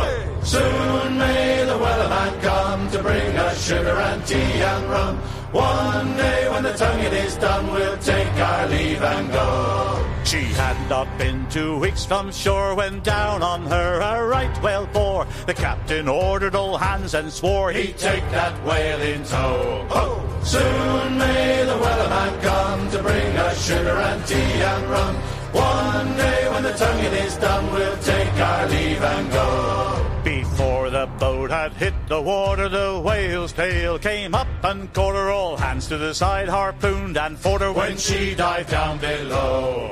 [0.43, 5.17] Soon may the wellerman come to bring us sugar and tea and rum.
[5.53, 10.10] One day when the tonguing is done, we'll take our leave and go.
[10.31, 14.87] She had not been two weeks from shore when down on her a right whale
[14.87, 15.27] bore.
[15.45, 19.85] The captain ordered all hands and swore he'd take that whale in tow.
[19.89, 20.39] Ho!
[20.45, 25.15] Soon may the wellerman come to bring us sugar and tea and rum.
[25.51, 29.90] One day when the tonguing is done, we'll take our leave and go.
[31.01, 35.57] The boat had hit the water, the whale's tail came up and caught her all
[35.57, 39.89] hands to the side, harpooned and fought her when she dived down below.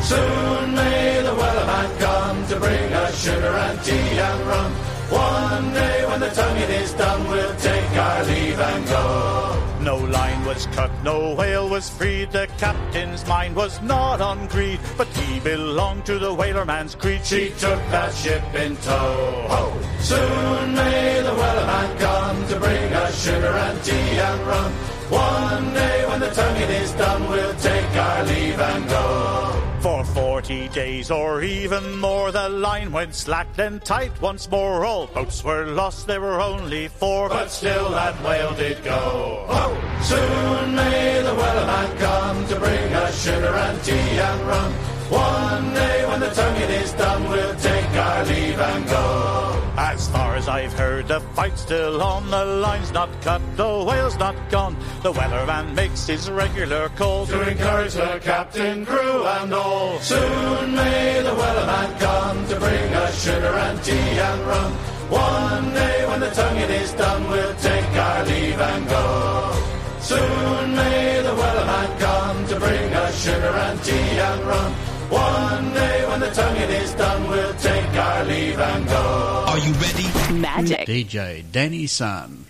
[0.00, 4.72] Soon may the wellerman come to bring us sugar and tea and rum.
[5.12, 9.67] One day when the tonguing is done, we'll take our leave and go.
[9.88, 12.30] No line was cut, no whale was freed.
[12.30, 17.24] The captain's mind was not on greed, but he belonged to the whaler man's creed.
[17.24, 19.46] She took that ship in tow.
[19.48, 19.62] Ho!
[20.00, 24.72] Soon may the whaler man come to bring us sugar and tea and rum.
[25.08, 29.57] One day when the tonguing is done, we'll take our leave and go.
[29.80, 34.84] For forty days or even more, the line went slack, then tight once more.
[34.84, 39.44] All boats were lost, there were only four, but still that whale did go.
[39.46, 40.02] Ho!
[40.02, 44.72] Soon may the wellerman come to bring us sugar and tea and rum.
[45.10, 49.57] One day when the tonguing is done, we'll take our leave and go.
[49.78, 54.18] As far as I've heard, the fight's still on, the line's not cut, the whale's
[54.18, 54.76] not gone.
[55.04, 60.00] The wellerman makes his regular call to encourage the captain, crew, and all.
[60.00, 64.72] Soon may the wellerman come to bring us sugar and tea and rum.
[65.10, 69.62] One day when the tonguing is done, we'll take our leave and go.
[70.00, 74.87] Soon may the wellerman come to bring us sugar and tea and rum.
[75.10, 79.44] One day when the tonguing is done, we'll take our leave and go.
[79.48, 80.38] Are you ready?
[80.38, 80.86] Magic.
[80.86, 82.44] DJ Dan J Sun.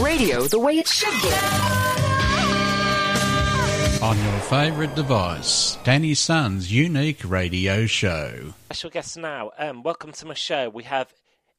[0.00, 1.32] Radio the way it should be.
[4.04, 8.52] On your favourite device, Dan J Sun's unique radio show.
[8.66, 9.52] Special guest now.
[9.58, 10.68] Um, welcome to my show.
[10.68, 11.14] We have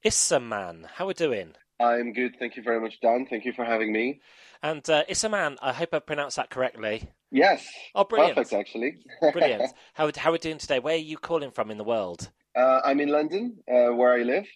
[0.06, 0.86] Isserman.
[0.86, 1.56] How are we doing?
[1.80, 2.36] I'm good.
[2.38, 3.26] Thank you very much, Dan.
[3.30, 4.22] Thank you for having me.
[4.62, 7.10] And uh, Isserman, I hope I pronounced that correctly.
[7.32, 7.68] Yes.
[7.96, 8.36] Oh, brilliant.
[8.36, 8.98] Perfect, actually.
[9.34, 9.72] Brilliant.
[9.94, 10.80] How, how are we doing today?
[10.80, 12.30] Where are you calling from in the world?
[12.56, 14.48] uh, I'm in London, uh, where I live.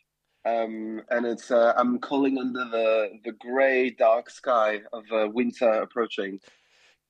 [0.45, 5.69] Um, and it's uh, I'm calling under the the grey, dark sky of uh, winter
[5.69, 6.39] approaching.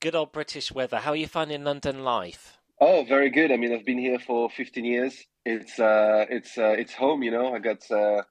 [0.00, 0.98] good old British weather.
[0.98, 2.58] How are you finding London life?
[2.80, 3.50] Oh, very good.
[3.50, 5.24] I mean, I've been here for 15 years.
[5.44, 7.22] It's uh, it's uh, it's home.
[7.24, 8.22] You know, I got uh,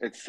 [0.00, 0.28] it's.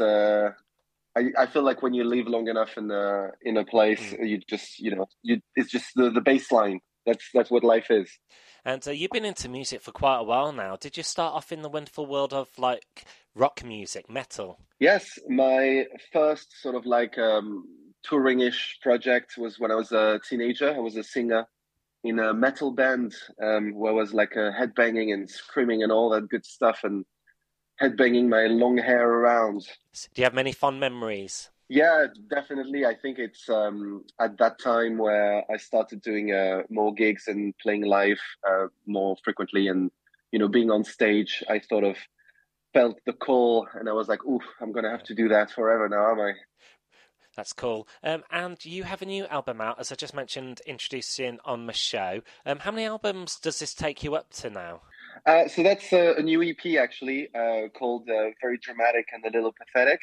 [1.18, 4.40] I, I feel like when you live long enough in a in a place, you
[4.50, 6.80] just you know you it's just the the baseline.
[7.06, 8.10] That's that's what life is.
[8.66, 10.76] And uh, you've been into music for quite a while now.
[10.76, 13.06] Did you start off in the wonderful world of like
[13.36, 14.60] rock music, metal?
[14.80, 17.66] Yes, my first sort of like um,
[18.04, 20.74] touring-ish project was when I was a teenager.
[20.74, 21.46] I was a singer
[22.04, 26.10] in a metal band um, where I was like uh, headbanging and screaming and all
[26.10, 27.06] that good stuff and
[27.82, 29.68] headbanging my long hair around.
[30.14, 31.50] Do you have many fond memories?
[31.68, 32.86] Yeah, definitely.
[32.86, 37.58] I think it's um, at that time where I started doing uh, more gigs and
[37.58, 39.90] playing live uh, more frequently, and
[40.32, 41.44] you know, being on stage.
[41.50, 41.98] I sort of
[42.74, 45.90] felt the call, and I was like, "Oof, I'm gonna have to do that forever
[45.90, 46.34] now, am I?"
[47.36, 47.88] That's cool.
[48.04, 51.74] Um, and you have a new album out, as I just mentioned, introducing on the
[51.74, 52.22] show.
[52.46, 54.82] Um, how many albums does this take you up to now?
[55.26, 59.30] Uh, so that's a, a new EP actually uh, called uh, "Very Dramatic and a
[59.36, 60.00] Little Pathetic."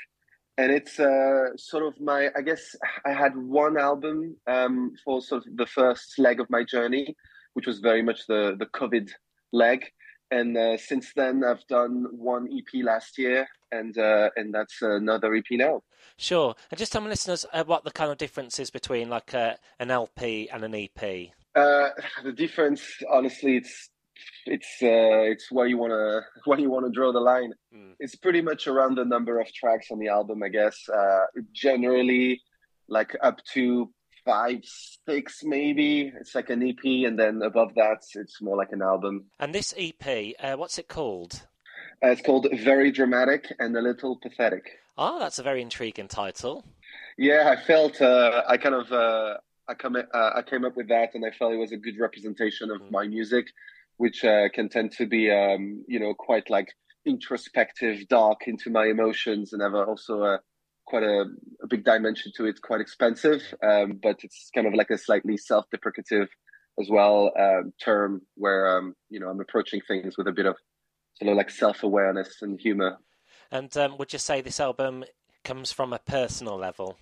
[0.59, 5.47] and it's uh, sort of my i guess i had one album um, for sort
[5.47, 7.17] of the first leg of my journey
[7.55, 9.11] which was very much the the covid
[9.53, 9.85] leg
[10.31, 15.35] and uh, since then i've done one ep last year and uh, and that's another
[15.35, 15.83] ep now
[16.19, 16.55] Sure.
[16.71, 19.91] And just tell my listeners uh, what the kind of difference is between like an
[19.91, 21.31] LP and an EP.
[21.55, 21.89] uh,
[22.23, 23.89] the difference honestly it's
[24.47, 27.53] it's uh, it's where you want to where you want to draw the line.
[27.99, 30.77] It's pretty much around the number of tracks on the album i guess.
[30.89, 32.41] Uh, generally
[32.89, 33.91] like up to
[34.25, 34.61] five
[35.07, 36.13] six maybe.
[36.21, 39.27] It's like an ep and then above that it's more like an album.
[39.41, 41.47] And this EP, uh, what's it called?
[42.05, 44.65] uh, it's called very dramatic and a little pathetic.
[44.99, 46.65] Oh, that's a very intriguing title.
[47.19, 49.35] yeah i felt uh, i kind of uh,
[49.69, 51.99] I, come, uh, I came up with that and i felt it was a good
[52.07, 53.47] representation of my music
[54.03, 56.71] which uh, can tend to be um, you know quite like
[57.07, 60.41] introspective dark into my emotions and have also a
[60.87, 61.25] quite a,
[61.63, 65.37] a big dimension to it quite expensive um, but it's kind of like a slightly
[65.37, 66.29] self-deprecative
[66.81, 70.57] as well um, term where um, you know i'm approaching things with a bit of
[71.15, 72.99] sort of like self-awareness and humor
[73.53, 75.05] And um, would you say this album
[75.45, 76.97] comes from a personal level?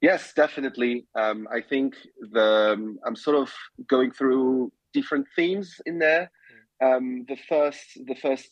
[0.00, 1.06] Yes, definitely.
[1.14, 1.96] Um, I think
[2.36, 3.48] the um, I'm sort of
[3.94, 6.30] going through different themes in there.
[6.82, 8.48] Um, the first the first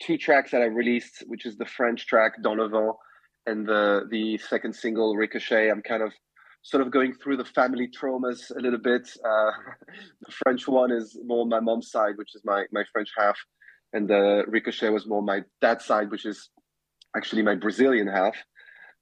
[0.00, 2.72] two tracks that I released, which is the French track Vent
[3.46, 6.12] and the the second single Ricochet, I'm kind of
[6.62, 9.08] sort of going through the family traumas a little bit.
[9.24, 9.50] Uh,
[10.26, 13.38] the French one is more my mom's side, which is my my French half,
[13.92, 16.48] and the Ricochet was more my dad's side, which is
[17.14, 18.36] actually my Brazilian half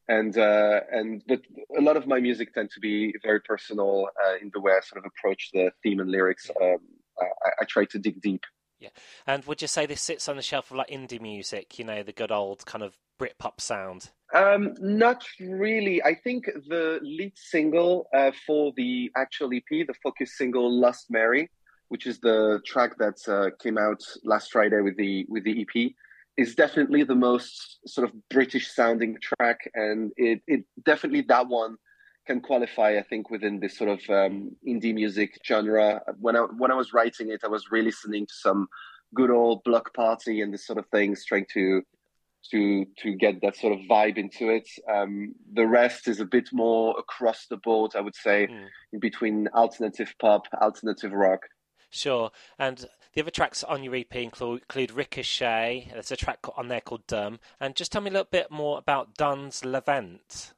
[0.08, 1.40] and uh, and but
[1.76, 4.80] a lot of my music tend to be very personal uh, in the way I
[4.80, 6.50] sort of approach the theme and lyrics.
[6.60, 6.78] Um,
[7.20, 8.42] I, I try to dig deep.
[8.80, 8.90] Yeah.
[9.26, 12.02] And would you say this sits on the shelf of like indie music, you know,
[12.02, 14.10] the good old kind of Britpop sound?
[14.34, 16.02] Um, not really.
[16.02, 21.50] I think the lead single uh, for the actual EP, the focus single "Lost Mary,"
[21.88, 25.92] which is the track that uh, came out last Friday with the with the EP,
[26.36, 31.76] is definitely the most sort of British sounding track, and it, it definitely that one
[32.26, 36.00] can qualify, I think, within this sort of um, indie music genre.
[36.18, 38.68] When I when I was writing it, I was really listening to some
[39.14, 41.82] good old Bloc Party and this sort of things, trying to
[42.50, 44.68] to to get that sort of vibe into it.
[44.92, 48.48] Um, the rest is a bit more across the board, I would say,
[48.92, 51.40] in between alternative pop, alternative rock.
[51.90, 52.30] Sure.
[52.58, 52.84] And
[53.14, 55.90] the other tracks on your EP include, include Ricochet.
[55.92, 57.38] There's a track on there called Dumb.
[57.60, 60.52] And just tell me a little bit more about Dans le vent.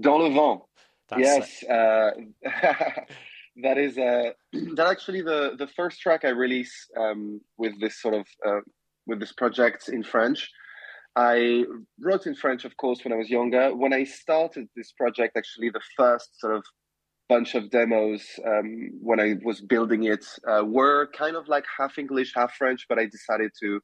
[0.00, 0.62] Dans le vent.
[1.08, 2.10] That's yes, uh,
[3.62, 4.30] that is uh,
[4.76, 8.60] that actually the the first track I release um, with this sort of uh,
[9.06, 10.50] with this project in French.
[11.14, 11.64] I
[12.00, 13.74] wrote in French, of course, when I was younger.
[13.74, 16.64] When I started this project, actually, the first sort of
[17.32, 18.22] bunch of demos
[18.52, 18.68] um,
[19.08, 22.98] when I was building it uh, were kind of like half English, half French, but
[22.98, 23.80] I decided to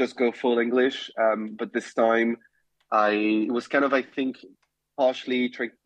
[0.00, 1.10] just go full English.
[1.24, 2.30] Um, but this time,
[2.92, 3.12] I
[3.56, 4.36] was kind of, I think,
[4.96, 5.80] partially try-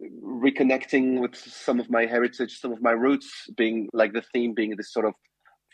[0.47, 4.72] reconnecting with some of my heritage, some of my roots, being like the theme being
[4.76, 5.14] this sort of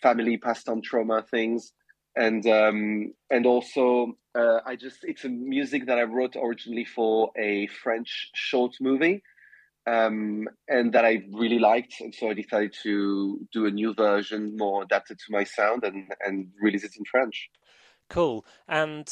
[0.06, 1.72] family passed on trauma things,
[2.26, 7.30] and um, and also uh, I just it's a music that I wrote originally for
[7.48, 9.16] a French short movie.
[9.88, 14.56] Um, and that I really liked, and so I decided to do a new version,
[14.56, 17.48] more adapted to my sound, and and release it in French.
[18.10, 18.44] Cool.
[18.68, 19.08] And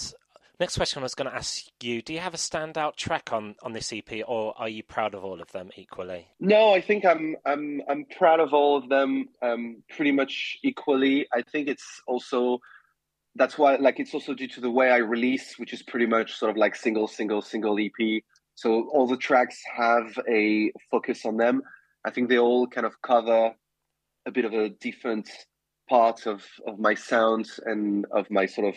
[0.59, 3.57] Next question I was going to ask you: Do you have a standout track on
[3.63, 6.29] on this EP, or are you proud of all of them equally?
[6.41, 11.27] No, I think I'm I'm I'm proud of all of them um, pretty much equally.
[11.33, 12.61] I think it's also
[13.35, 16.33] that's why like it's also due to the way I release, which is pretty much
[16.33, 18.23] sort of like single, single, single EP.
[18.57, 21.63] So all the tracks have a focus on them.
[22.05, 23.53] I think they all kind of cover
[24.27, 25.31] a bit of a different
[25.89, 28.77] part of of my sound and of my sort of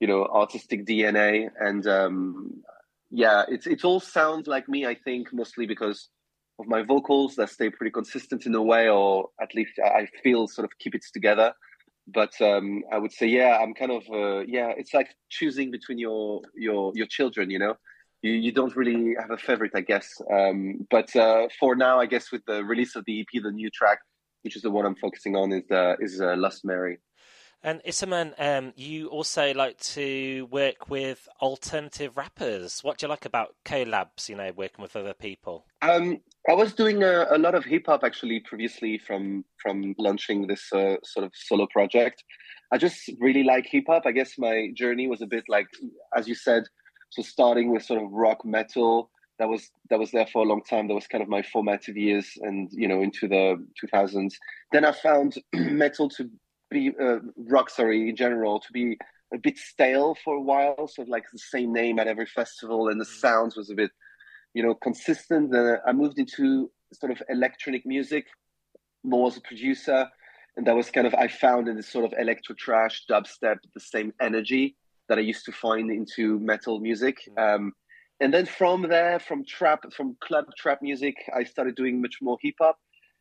[0.00, 1.48] you know artistic DNA.
[1.58, 2.62] And um,
[3.10, 4.86] yeah, it's it all sounds like me.
[4.86, 6.08] I think mostly because
[6.60, 10.46] of my vocals that stay pretty consistent in a way, or at least I feel
[10.46, 11.52] sort of keep it together.
[12.06, 14.72] But um, I would say, yeah, I'm kind of uh, yeah.
[14.76, 17.74] It's like choosing between your your your children, you know.
[18.22, 20.20] You, you don't really have a favorite, I guess.
[20.32, 23.70] Um, but uh, for now, I guess with the release of the EP, the new
[23.70, 23.98] track,
[24.42, 26.98] which is the one I'm focusing on, is uh, is uh, Lost Mary.
[27.62, 32.84] And Isserman, um, you also like to work with alternative rappers.
[32.84, 34.28] What do you like about collabs?
[34.28, 35.66] You know, working with other people.
[35.82, 40.46] Um, I was doing a, a lot of hip hop actually previously from from launching
[40.46, 42.22] this uh, sort of solo project.
[42.72, 44.02] I just really like hip hop.
[44.06, 45.66] I guess my journey was a bit like,
[46.16, 46.64] as you said,
[47.10, 49.10] so starting with sort of rock metal.
[49.38, 50.88] That was that was there for a long time.
[50.88, 54.34] That was kind of my formative years, and you know into the 2000s.
[54.72, 56.28] Then I found metal to
[56.70, 58.98] be uh, rock, sorry, in general to be
[59.32, 60.88] a bit stale for a while.
[60.88, 63.90] So like the same name at every festival, and the sounds was a bit,
[64.54, 65.52] you know, consistent.
[65.52, 68.26] Then I moved into sort of electronic music
[69.04, 70.08] more as a producer,
[70.56, 73.80] and that was kind of I found in this sort of electro trash dubstep the
[73.80, 74.76] same energy
[75.08, 77.18] that I used to find into metal music.
[77.36, 77.72] Um,
[78.20, 82.38] and then from there, from trap, from club trap music, I started doing much more
[82.42, 82.78] hip hop.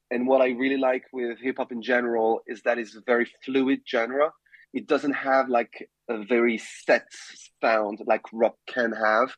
[0.10, 3.30] And what I really like with hip hop in general is that it's a very
[3.46, 4.32] fluid genre.
[4.74, 7.08] It doesn't have like a very set
[7.62, 9.36] sound like rock can have.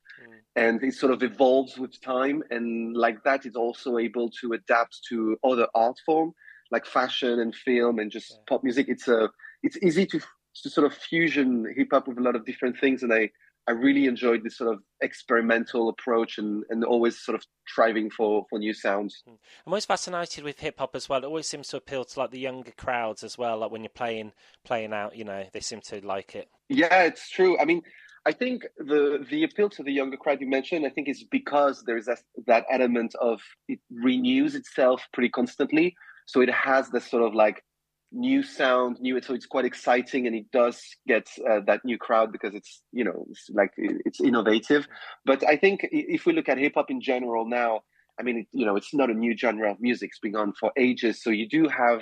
[0.56, 2.44] And it sort of evolves with time.
[2.50, 6.34] And like that, it's also able to adapt to other art form
[6.72, 8.88] like fashion and film and just pop music.
[8.90, 9.30] It's a
[9.64, 10.22] it's easy to
[10.68, 13.04] sort of fusion hip hop with a lot of different things.
[13.04, 13.30] And I
[13.68, 18.48] I really enjoyed this sort of experimental approach and, and always sort of striving for,
[18.50, 19.22] for new sounds.
[19.28, 19.36] Hmm.
[19.66, 21.24] I'm always fascinated with hip hop as well.
[21.24, 23.60] It always seems to appeal to like the younger crowds as well.
[23.60, 24.32] Like when you're playing
[24.66, 26.50] playing out, you know, they seem to like it.
[26.68, 27.60] Yeah, it's true.
[27.60, 27.84] I mean,
[28.26, 31.84] I think the the appeal to the younger crowd you mentioned, I think is because
[31.86, 35.96] there's that, that element of it renews itself pretty constantly.
[36.26, 37.64] So it has this sort of like
[38.12, 39.22] new sound, new.
[39.22, 43.04] So it's quite exciting, and it does get uh, that new crowd because it's you
[43.04, 44.88] know it's like it's innovative.
[45.26, 47.82] But I think if we look at hip hop in general now,
[48.20, 50.72] I mean, you know, it's not a new genre of music; it's been on for
[50.78, 51.22] ages.
[51.24, 52.02] So you do have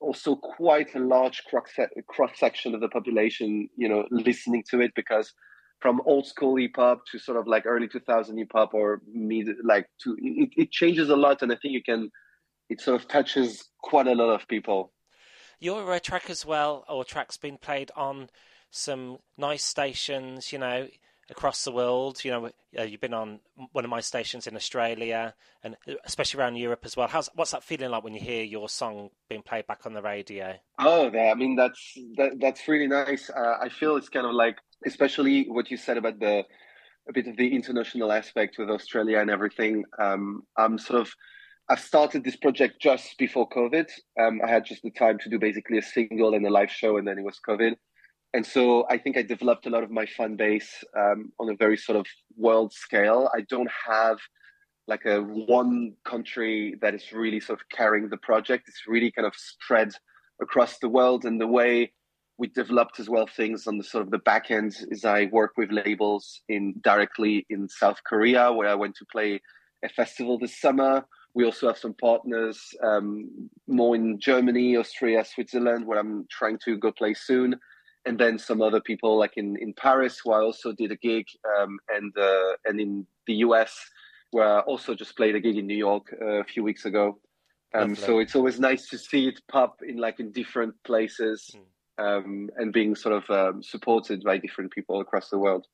[0.00, 5.32] also quite a large cross section of the population, you know, listening to it because
[5.80, 9.48] from old school hip hop to sort of like early 2000 hip hop or mid
[9.64, 12.10] like to it, it changes a lot and i think you can
[12.68, 14.92] it sort of touches quite a lot of people
[15.60, 18.30] Your track as well, or track's been played on
[18.70, 20.88] some nice stations, you know,
[21.30, 22.24] across the world.
[22.24, 23.40] You know, uh, you've been on
[23.72, 27.08] one of my stations in Australia, and uh, especially around Europe as well.
[27.08, 30.02] How's what's that feeling like when you hear your song being played back on the
[30.02, 30.54] radio?
[30.78, 33.30] Oh, yeah, I mean that's that, that's really nice.
[33.30, 34.56] Uh, I feel it's kind of like,
[34.86, 36.44] especially what you said about the
[37.08, 39.84] a bit of the international aspect with Australia and everything.
[39.98, 41.12] Um, I'm sort of
[41.70, 43.88] I've started this project just before COVID.
[44.20, 46.96] Um, I had just the time to do basically a single and a live show,
[46.96, 47.76] and then it was COVID.
[48.34, 51.54] And so I think I developed a lot of my fan base um, on a
[51.54, 52.06] very sort of
[52.36, 53.30] world scale.
[53.32, 54.18] I don't have
[54.88, 58.64] like a one country that is really sort of carrying the project.
[58.66, 59.92] It's really kind of spread
[60.42, 61.24] across the world.
[61.24, 61.92] And the way
[62.36, 65.52] we developed as well things on the sort of the back end is I work
[65.56, 69.40] with labels in directly in South Korea, where I went to play
[69.84, 71.04] a festival this summer.
[71.34, 76.76] We also have some partners um, more in Germany, Austria, Switzerland, where I'm trying to
[76.76, 77.56] go play soon,
[78.04, 81.26] and then some other people like in, in Paris, where I also did a gig,
[81.58, 83.78] um, and uh, and in the US,
[84.32, 87.18] where I also just played a gig in New York uh, a few weeks ago.
[87.72, 91.54] Um, so it's always nice to see it pop in like in different places,
[91.98, 95.66] um, and being sort of um, supported by different people across the world.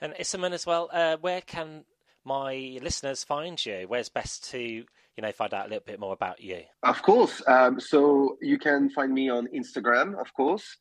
[0.00, 1.84] And Isserman as well, uh, where can
[2.24, 3.84] my listeners find you?
[3.86, 4.84] Where's best to,
[5.16, 6.62] you know, find out a little bit more about you?
[6.82, 7.42] Of course.
[7.46, 10.76] Um, so you can find me on Instagram, of course,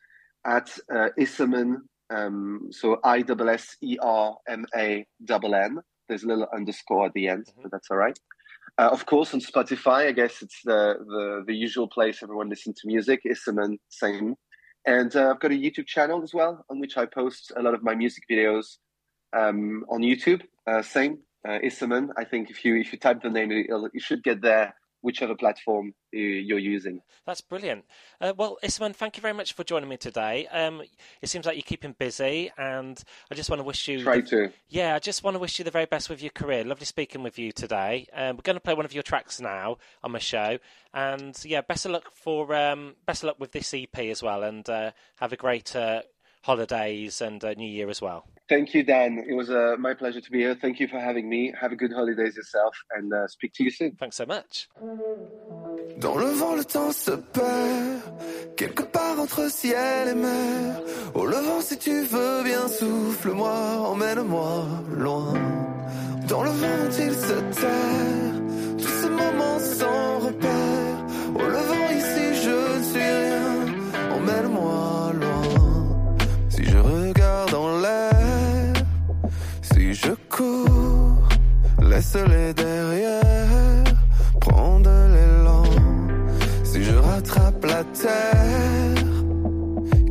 [0.45, 1.81] at uh, Isserman.
[2.09, 5.79] Um, so I double S E R M A double N.
[6.07, 8.17] There's a little underscore at the end, but that's all right.
[8.77, 12.79] Uh, of course, on Spotify, I guess it's the, the the usual place everyone listens
[12.81, 13.21] to music.
[13.25, 14.35] Isserman, same.
[14.85, 17.73] and uh, I've got a YouTube channel as well on which I post a lot
[17.73, 18.77] of my music videos
[19.33, 20.41] um, on YouTube.
[20.67, 22.09] Uh, same, uh, Isserman.
[22.17, 25.93] I think if you if you type the name, you should get there, whichever platform
[26.11, 27.01] you, you're using.
[27.25, 27.85] That's brilliant.
[28.19, 30.47] Uh, well, Isserman, thank you very much for joining me today.
[30.47, 30.81] Um,
[31.21, 34.03] it seems like you're keeping busy, and I just want to wish you.
[34.03, 34.51] Try the- to.
[34.69, 36.63] Yeah, I just want to wish you the very best with your career.
[36.63, 38.07] Lovely speaking with you today.
[38.13, 40.59] Um, we're going to play one of your tracks now on my show,
[40.93, 44.43] and yeah, best of luck for um, best of luck with this EP as well,
[44.43, 46.01] and uh, have a great uh,
[46.41, 48.25] holidays and uh, New Year as well.
[48.49, 49.23] Thank you, Dan.
[49.29, 50.55] It was uh, my pleasure to be here.
[50.55, 51.53] Thank you for having me.
[51.61, 53.91] Have a good holidays yourself, and uh, speak to you soon.
[53.95, 54.67] Thanks so much.
[55.99, 58.01] Dans le vent, le temps se perd,
[58.57, 60.81] quelque part entre ciel et mer.
[61.13, 63.53] Au levant, si tu veux bien, souffle-moi,
[63.91, 64.65] emmène-moi
[64.97, 65.33] loin.
[66.27, 68.33] Dans le vent, il se terre,
[68.77, 70.97] tous ces moments sans repère.
[71.35, 75.00] Au levant, ici, je ne suis rien, emmène-moi
[81.81, 83.83] laisse-les derrière,
[84.39, 85.63] prends de l'élan.
[86.63, 89.05] Si je rattrape la terre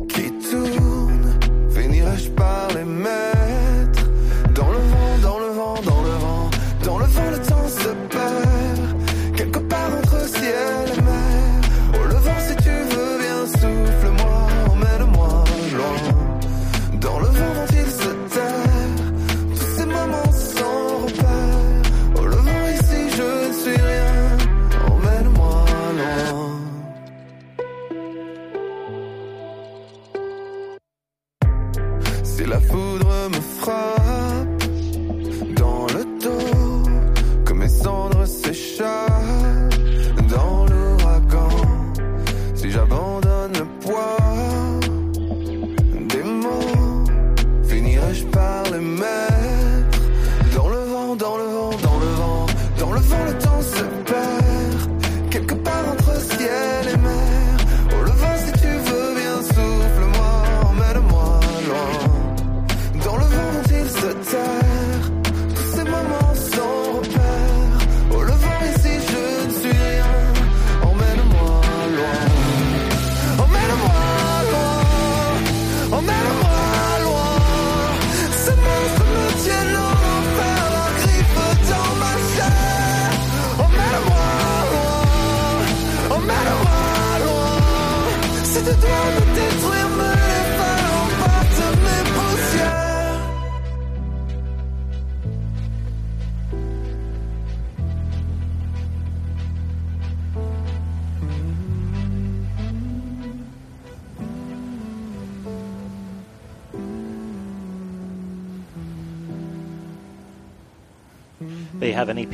[0.07, 3.30] qui tourne, finirai-je par les mettre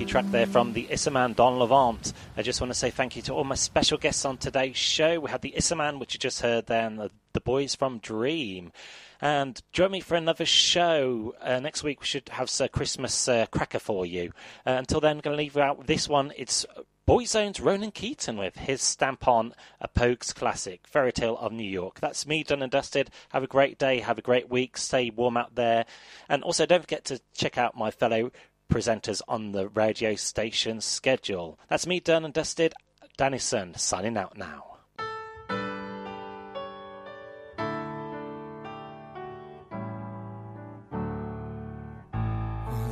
[0.07, 2.13] track there from the Isserman Don Levant.
[2.37, 5.19] I just want to say thank you to all my special guests on today's show.
[5.19, 8.71] We had the Isserman, which you just heard then, the, the boys from D:Ream.
[9.19, 11.35] And join me for another show.
[11.41, 14.31] Uh, next week we should have a Christmas uh, cracker for you.
[14.65, 16.31] Uh, until then, I'm going to leave you out this one.
[16.37, 16.65] It's
[17.05, 21.99] Boyzone's Ronan Keating with his stamp on a Pogues classic, Fairy Tale of New York.
[21.99, 23.09] That's me done and dusted.
[23.29, 25.85] Have a great day, have a great week, stay warm out there.
[26.29, 28.31] And also don't forget to check out my fellow
[28.71, 31.59] presenters on the radio station schedule.
[31.69, 32.73] That's me done and dusted.
[33.17, 34.67] Dan J Sun signing out now.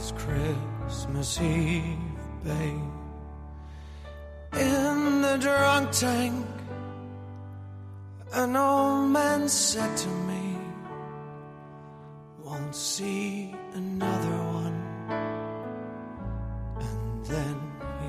[0.06, 1.98] was Christmas Eve,
[2.44, 2.92] babe.
[4.54, 6.46] In the drunk tank,
[8.34, 10.58] an old man said to me,
[12.44, 14.15] Won't see another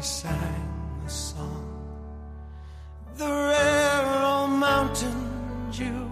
[0.06, 1.66] sang the song,
[3.16, 5.20] The rare old mountain
[5.72, 6.08] dew.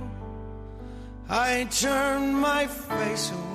[1.28, 3.53] I turned my face away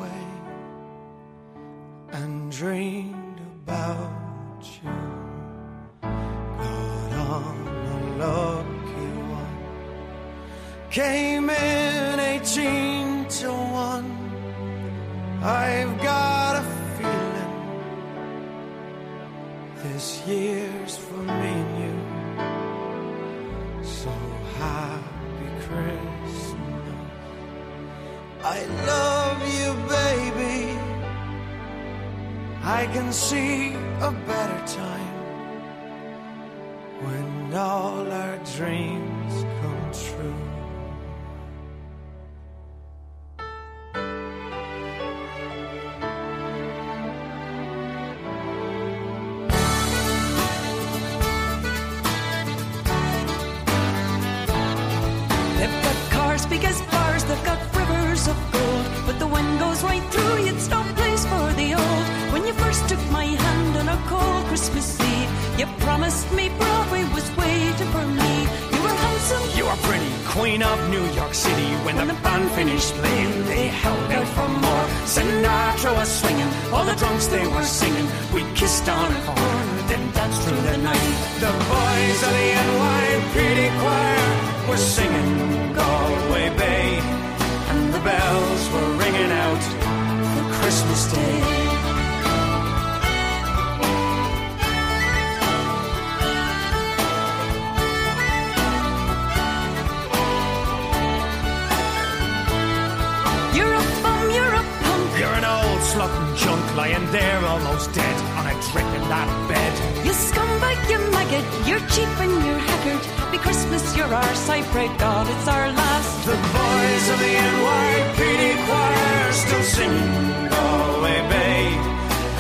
[106.00, 109.74] an old slut and junk lying there almost dead on a drip in that bed.
[110.06, 111.46] You scumbag, you maggot.
[111.68, 113.32] You're cheap and you're haggard.
[113.32, 114.50] Be Christmas, you're ours.
[114.50, 116.26] I pray God it's our last.
[116.26, 121.62] The boys of the NYPD choir still singing Galway Bay,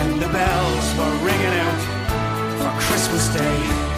[0.01, 1.81] and the bells were ringing out
[2.59, 3.88] for Christmas Day.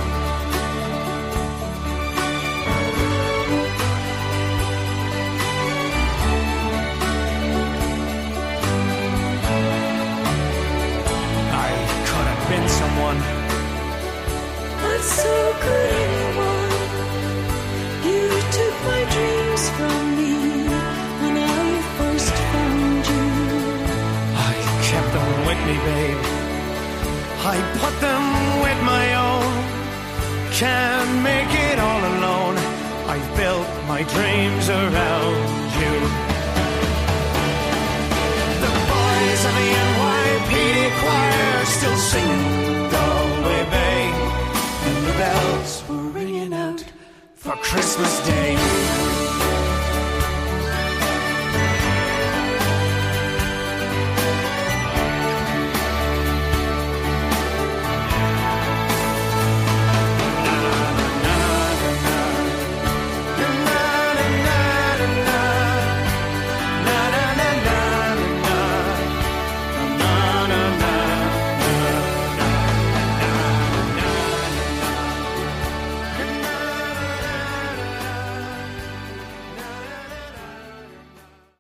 [15.04, 15.06] I
[24.92, 26.22] put them with me, babe.
[27.44, 28.26] I bought them
[28.62, 29.52] with my own.
[30.54, 32.58] Can't make it all alone.
[33.08, 35.94] I built my dreams around you.
[38.64, 42.71] The boys of the NYPD choir still singing
[45.22, 46.84] bells were ringing out
[47.36, 49.01] for Christmas Day.